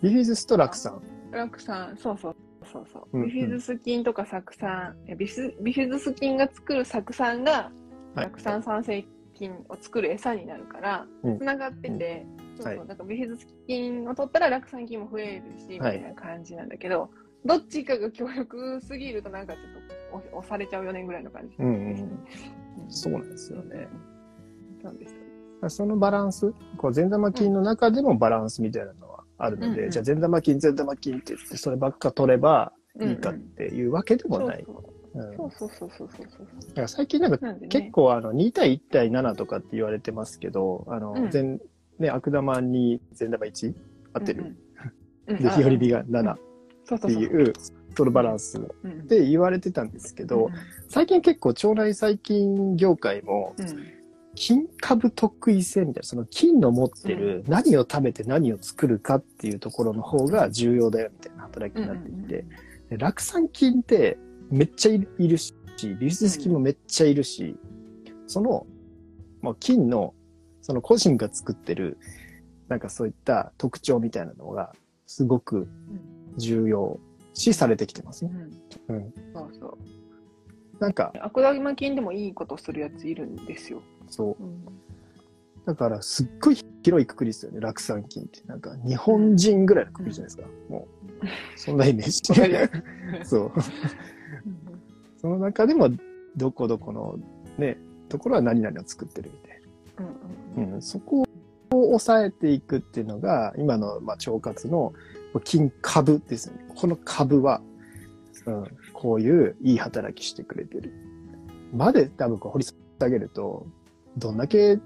[0.01, 1.01] ビフィズスと酪酸。
[1.31, 2.35] 酪酸、そうそう
[2.71, 3.17] そうそう。
[3.17, 7.71] うんうんビフィズス菌とか酢酸、えビフィズビフィズス菌が作る酢酸が、
[8.15, 12.25] はい酪酸酸性菌を作る餌になるから、うんつながってて、
[12.55, 17.09] そうそう、はいだからビフィズス菌を取ったら酪酸菌も増えるし、みたはいいな感じなんだけど、
[17.45, 21.55] どっちかが強力すぎるとなんかちょっと押押されちゃうよねぐらいの感じ。
[21.59, 22.19] うんうん
[22.89, 23.87] そうなんですよね。
[24.81, 25.75] そうです。
[25.75, 29.06] そのバランス、こう善玉菌の中でもバランスみたいなのは
[29.37, 34.63] あるので、うんうんじゃあ善玉菌、善玉菌って言って、そればっか取ればいいかっていうわけでもない。
[34.65, 37.53] そううんそうそうそうそうそうだから最近なんか。
[37.69, 41.59] 結構あの2対1対7とかって言われてますけど、あの、うん善、
[41.99, 43.73] ね、悪玉に善玉1
[44.13, 44.55] 合ってる。
[45.27, 45.37] うんうん。
[45.41, 46.03] で、日和美が。
[46.03, 46.37] が7っ。
[47.01, 47.53] ていう、
[47.95, 48.91] そのバランスうん。
[48.91, 50.49] って言われてたんですけど、
[50.87, 53.65] 最近結構腸内細菌業界も、うん、
[54.37, 54.57] うん。
[54.57, 62.45] 菌株得意性みたいな、その菌の持ってる何を食べて何を作るかっていうところの方が重要だよみたいな働きになっていて、
[62.89, 64.17] で酪酸菌って
[64.49, 67.55] めっちゃいいるし、ビフィズス菌もめっちゃいるし、
[68.27, 68.65] その、
[69.41, 70.13] まあ、菌の、
[70.61, 71.97] その個人が作ってる、
[72.67, 74.73] なんかそういった特徴みたいなのが、
[75.05, 75.67] すごく
[76.37, 76.99] 重要
[77.33, 78.35] 視されてきてますうね。
[78.35, 78.95] ん。
[78.95, 79.13] うん。
[79.33, 79.77] そうそう。
[80.79, 83.81] なんか、悪玉菌でもいいことするやついるんですよ。
[84.09, 84.43] そう。
[84.43, 84.65] うん。
[85.65, 88.41] だから、すっごい広いくくりですよね、酪酸菌って。
[88.47, 90.47] なんか、日本人ぐらいのくくりじゃないですか。
[90.69, 90.87] も
[91.21, 91.25] う、
[91.57, 92.21] そんなイメージ。
[93.27, 93.51] そう。
[95.19, 95.89] その中でも、
[96.35, 97.19] どこどこの
[97.57, 97.77] ね、
[98.09, 99.61] ところは何々を作ってるみたい
[100.57, 100.75] うんうんな。
[100.75, 101.25] うん、そこを
[101.87, 104.93] 抑えていくっていうのが、今の、まあ、腸活の
[105.43, 106.65] 菌株ですよね。
[106.75, 107.61] この株は、
[108.45, 110.93] うん、こういういい働きしてくれてる。
[111.73, 112.65] まで多分こう掘り
[112.99, 113.67] 下げると、
[114.17, 114.79] どんだけ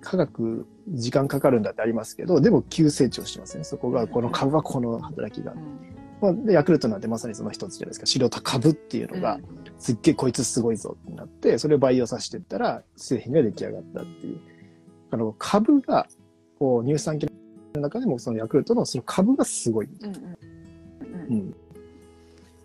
[0.00, 3.64] 科学、時間かかるんだってありますけど、でも急成長してますね。
[3.64, 5.56] そこが、この株はこの働きがう。
[5.56, 8.06] んまあ、で、ヤクルトなんてまさにその一つじゃないですか。
[8.06, 9.40] 白田株っていうのが、
[9.78, 14.40] すっげえこいつすごいぞってなって、それを培養させていったら製品が出来上がったっていう。
[15.10, 16.06] あの、株が、
[16.60, 17.28] こう、乳酸菌
[17.74, 19.88] の中でもそのヤクルトのその株がすごい。
[20.00, 20.36] うんうんう
[21.28, 21.54] うんん。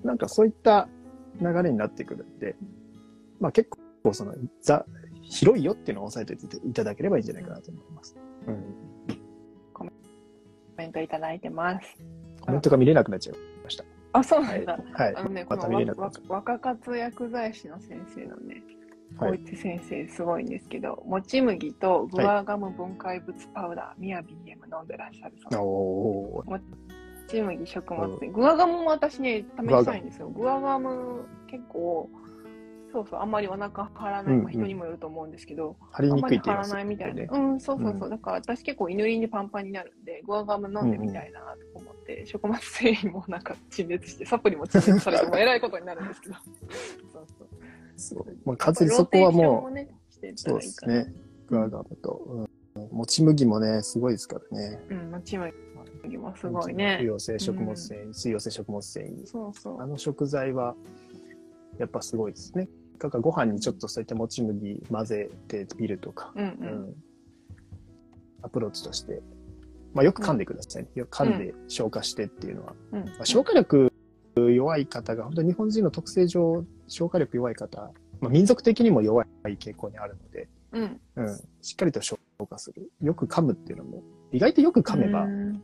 [0.04, 0.88] なんかそういった
[1.42, 2.56] 流れになってくるんで、
[3.40, 3.72] まあ結
[4.04, 4.86] 構その、ざ、
[5.30, 8.16] 広いよっていうのを押さえておいていただければいいんじゃないかなと思います。
[8.48, 8.64] うん。
[9.74, 9.86] コ
[10.78, 11.98] メントいただいてます。
[12.42, 13.38] コメントが見れなくなっちゃう。
[14.14, 14.66] あ、そうはないん。
[14.66, 14.80] だ。
[14.94, 15.16] はい。
[15.16, 18.78] あのね、またこの見れなくなっちゃわ若活薬剤師の先生のね、はい
[19.18, 24.26] 小市先生すごいんですけど、もち麦とグアガム分解物パウダー、ミヤ BM
[24.78, 25.66] 飲んでらっしゃるそうう。
[25.66, 26.50] おー。
[26.50, 26.60] も
[27.28, 28.34] ち麦食物繊維。
[28.34, 30.30] グアガムも私ね、試したいんですよ。
[30.30, 32.10] グアガム結構、
[32.98, 37.14] そうそう、あんまりお腹張らない、うんうんまあ人にもよると思うんですけど、張りにあんまり張らくいって言いますないみたいな。
[37.22, 37.30] ね。
[37.32, 38.08] うん、そうそうそう。
[38.08, 41.42] うだから私結構犬りにパンパンになるんで、グアガム飲んでみたいな
[41.74, 46.36] と思って、食物繊維もなんか陳列して、サプリも陳列されて もえらいことになるんですけど。
[47.14, 47.48] そうそう。
[47.98, 48.38] そう。
[48.46, 49.78] まあ、完全にそこはもう、
[50.36, 50.60] そう。
[50.60, 51.14] ですね。
[51.48, 52.48] グアガムと。
[52.76, 52.90] うん。
[52.92, 54.80] もち麦もね、すごいですからね。
[54.90, 55.54] うん、もち麦。
[56.08, 57.16] ギもすごいね不。
[57.16, 59.26] 溶性食物繊維、水溶性食物繊維。
[59.26, 59.86] そうそうあ。
[59.86, 60.76] の食材は、
[61.78, 62.68] やっぱすごいですね。
[63.00, 66.58] だからご飯にちょっとそういったもち麦混ぜてみるとか、うんう。
[66.60, 66.96] うんん
[68.44, 69.22] アプローチとして、
[69.94, 70.90] まあ、よく噛んでくださいね。
[70.96, 72.76] よく噛んで消化してっていうのは。
[72.94, 73.92] うんまあ、消化力
[74.36, 77.92] 弱い方が、本当に日本人の特性上、消化力弱い方、
[78.22, 79.28] まあ、民族的にも弱い
[79.58, 81.02] 傾向にあるので、うん。
[81.16, 82.92] うん、しっかりと消化する。
[83.02, 85.64] よく噛むっていうのも、意外とよく噛めば、うん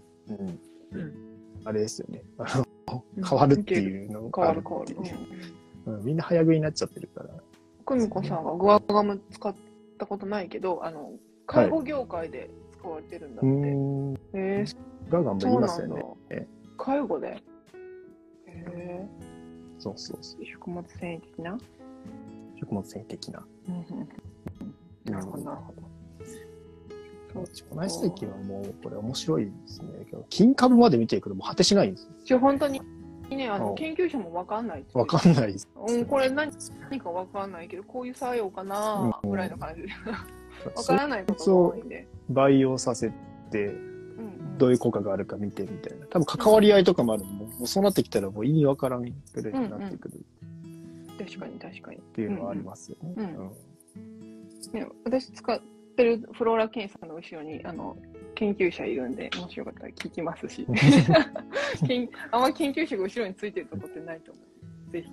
[1.66, 2.24] あれですよね。
[2.38, 2.58] あ
[2.88, 5.63] の変わるっていうの変があるわる変わるっていう。
[5.86, 7.30] うん、みんな早食いになっちゃってるから。
[7.86, 9.54] 久美子さんがグアガム使っ
[9.98, 11.12] たことないけど、あの、
[11.46, 13.48] 介護業界で使われてるんだうって。
[13.48, 14.66] ーん、へえ
[15.10, 15.88] ガンガンもそ言いうますよ
[16.30, 16.48] ね。。
[16.78, 17.28] 介護で？
[17.28, 17.42] へ
[18.48, 19.08] え
[19.80, 20.46] そうそうそう。
[20.46, 21.58] 食物繊維的な？
[22.60, 23.46] 食物繊維的な。
[25.06, 25.84] なるほど、なるほど。
[27.34, 29.88] そう腸内細菌はもう、これ面白いですね。
[30.30, 32.82] 金株まで見ていくともう果てしないんです本当に
[33.30, 34.86] ね、あのうん研究者もわかんない。
[34.94, 35.68] わかんないです。
[35.76, 36.52] うん、これ何
[36.90, 39.88] 何かわかんないけど、こういう作用かなうんぐらいの感じで。
[40.76, 42.08] わからないことが多いんで。
[42.30, 43.12] 培養させ
[43.50, 46.06] て、うんどういう効果があるか見てみたいな。
[46.08, 49.10] 多分関わり合いとかもあるのも、もうそうなってきたらもう意味わからんぐ
[49.42, 50.26] らいになってくる
[51.18, 51.98] 確かに確かに。
[51.98, 53.14] っていうのはありますよね。
[53.18, 53.52] うんうんうん
[54.74, 55.60] ね、私使っ
[55.96, 57.98] てるフローラ検査の後ろにあの
[58.36, 60.66] 研究者いるんで、もしよかったら聞きますし。
[61.88, 64.42] 研あんまり研究者が後ろについてるとこってないと思
[64.90, 64.92] う。
[64.92, 65.12] ぜひ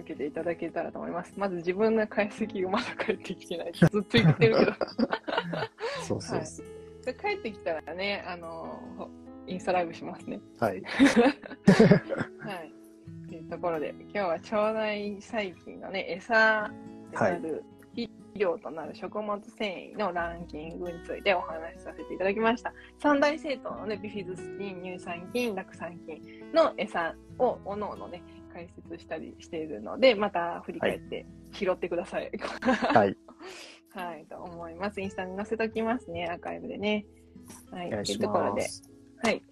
[0.00, 1.32] 受けていただけたらと思います。
[1.36, 3.72] まず自分の解析がまだ帰ってきてない。
[3.74, 4.72] ずっとついてるけど。
[6.02, 6.66] そうそうそう。
[7.04, 9.10] で帰ってきたらね、あの
[9.46, 10.40] インスタライブしますね。
[10.58, 10.82] はい。
[12.40, 12.72] はい。
[13.28, 16.70] というところで、今日は腸内細菌のね、餌
[17.10, 17.64] でなる、
[17.94, 22.72] 肥料となる食物繊維のランキングについてお話しさせていただきました。
[22.98, 26.20] 三大政党のね、ビフィズス菌、乳酸菌、酪酸菌
[26.52, 28.22] の餌をおのおのね、
[28.52, 32.30] 解説したりしているので、また振り返って拾ってください。
[32.60, 33.16] はい。
[33.94, 35.00] はい、と思います。
[35.00, 37.06] インスタに載せときますね、アーカイブでね。
[37.70, 38.66] はい、というところで。
[39.22, 39.42] はい。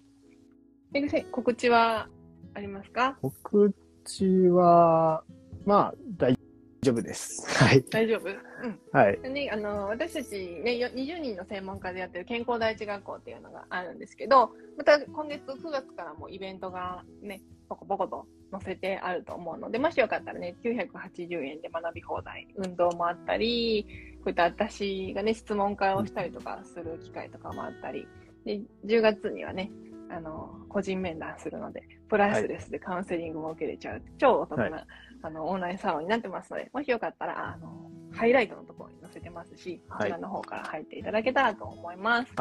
[1.31, 2.09] 告知は
[2.53, 3.17] ありますか？
[3.21, 3.73] 告
[4.03, 5.23] 知は、
[5.65, 6.37] まあ、大
[6.83, 7.45] 丈夫です。
[7.63, 7.83] はい。
[7.89, 8.29] 大丈夫？
[8.29, 8.31] う
[8.67, 8.79] ん。
[8.91, 9.19] はい。
[9.29, 28.07] ね、あの、私たちね、よ20人の専門家でやってる健康第一学校っていうのがあるんですけど、また今月9月からもイベントがね、ポコポコと載せてあると思うので、もしよかったらね、980円で学び放題、運動もあったり、こういった私がね、質問会をしたりとかする機会とかもあったり、
[28.45, 29.71] で、10月にはね、
[30.09, 34.87] あの、個人面談するので、プライスレスでカウンセリングも受けれちゃう、超お得な、は
[35.23, 40.09] あの、オンラインサロンになってますので、もしよかったら、あの、ハイライトのところに載せてますし、こはい。
[40.09, 42.33] ちらの方から入っていただけたらと思います。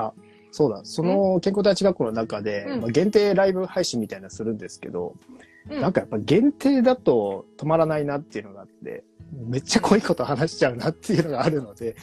[0.51, 0.81] そうだ。
[0.85, 2.81] その健康第一学校の中で、うん。
[2.83, 5.15] まあ、限定ライブ配信みたいなのするんですけど、
[5.71, 5.81] うん。
[5.81, 11.97] なんかやっぱ限定だと止まらないなっていうのがあって、めっちゃ濃いこと話しちゃうなっていうのがあるので、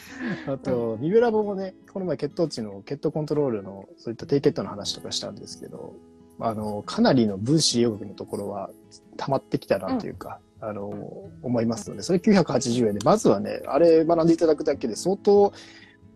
[0.48, 5.94] あと、ミブラボもね、この前血糖値の血糖コントロールのそういった低血糖の話とかしたんですけど、
[6.40, 8.70] あの、かなりの分子栄養学のところは
[9.16, 15.52] 溜まってきたなというか、あの、思いますので、それ980円で、まずはね、あれ学んでいただくだけで相当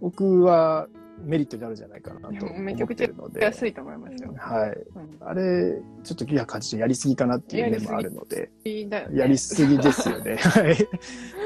[0.01, 0.89] 僕は
[1.19, 3.09] メリットになるんじゃないかなと思っめちゃくちゃ。
[3.41, 4.35] 安いと思いますよ。
[4.37, 4.71] はい。
[4.71, 9.19] うんあれ、ちょっと980円やりすぎかなっていう面もあるので、いいだよね。
[9.19, 10.37] やりすぎですよね。
[10.37, 10.77] はい。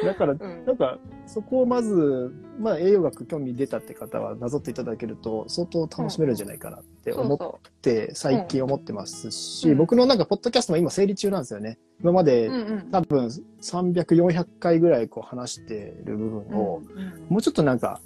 [0.05, 11.79] だから、うんなんか、そこをまず、まあ、栄養学興味出たって方はなぞっていただけると、相当楽しめるんじゃないかなって思って、最近思ってますし、うん僕のなんか、ポッドキャストも今整理中なんですよね。
[12.01, 12.25] 今まう。
[12.25, 12.51] で。
[12.91, 18.01] 多分300、400回ぐらいこう話してる部分を、うんもうちょっとなんか、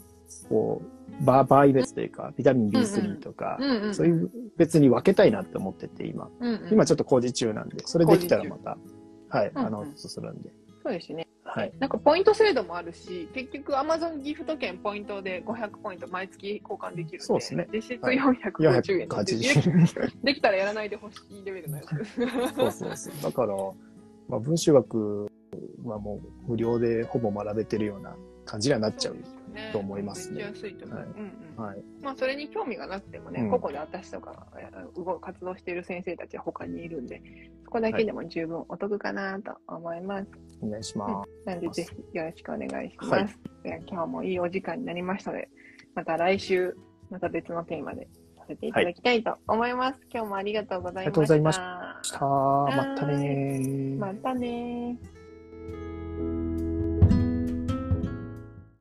[0.49, 3.95] こう、バ場合別というか、ビタミン B3 とか、うんうん。
[3.95, 6.29] そういう別に分けたいなって思ってて、今。
[6.41, 8.77] うんうん、今ちょっと工事中なんで、それできたらまた、
[9.29, 10.51] はい、うんうんアナウンスするんで。
[10.83, 11.29] そうですね。
[11.45, 11.73] はい。
[11.79, 20.13] なんかポイント制度もあるし、結局 Amazon ギフト券ポイントで500ポイント毎月交換できるんで、そうですね実質はい450円で、480円。
[20.25, 22.55] できたらやらないでほしいレベルのやつ。
[22.55, 23.15] そうそうそう。
[23.23, 23.55] だから、
[24.29, 25.29] まあ、文集学
[25.85, 29.17] はもう無料でほぼ学べてるような感じにはなっちゃう。
[29.73, 30.99] と思いますねめっちゃ安いと思う。
[30.99, 31.65] はいうんうん。
[31.65, 31.85] はい。
[32.01, 37.23] まあ、それに興味がなくてもね、うん個々で私とか、えー動活動している先生たちは他にいるんで、
[37.65, 40.29] そこだけでも十分お得かなと思います。
[40.63, 43.13] お願いしまなので、ぜひよろしくお願いします。
[43.13, 45.49] はい今日もいいお時間になりましたので、
[45.95, 46.77] また来週、
[47.11, 50.01] また別のテーマでさせていただきたいと思います。
[50.13, 51.13] 今日もありがとうございました。
[51.13, 52.09] ありがとうございます。
[52.09, 52.25] した。
[52.25, 53.99] またねー。
[53.99, 55.12] またねー。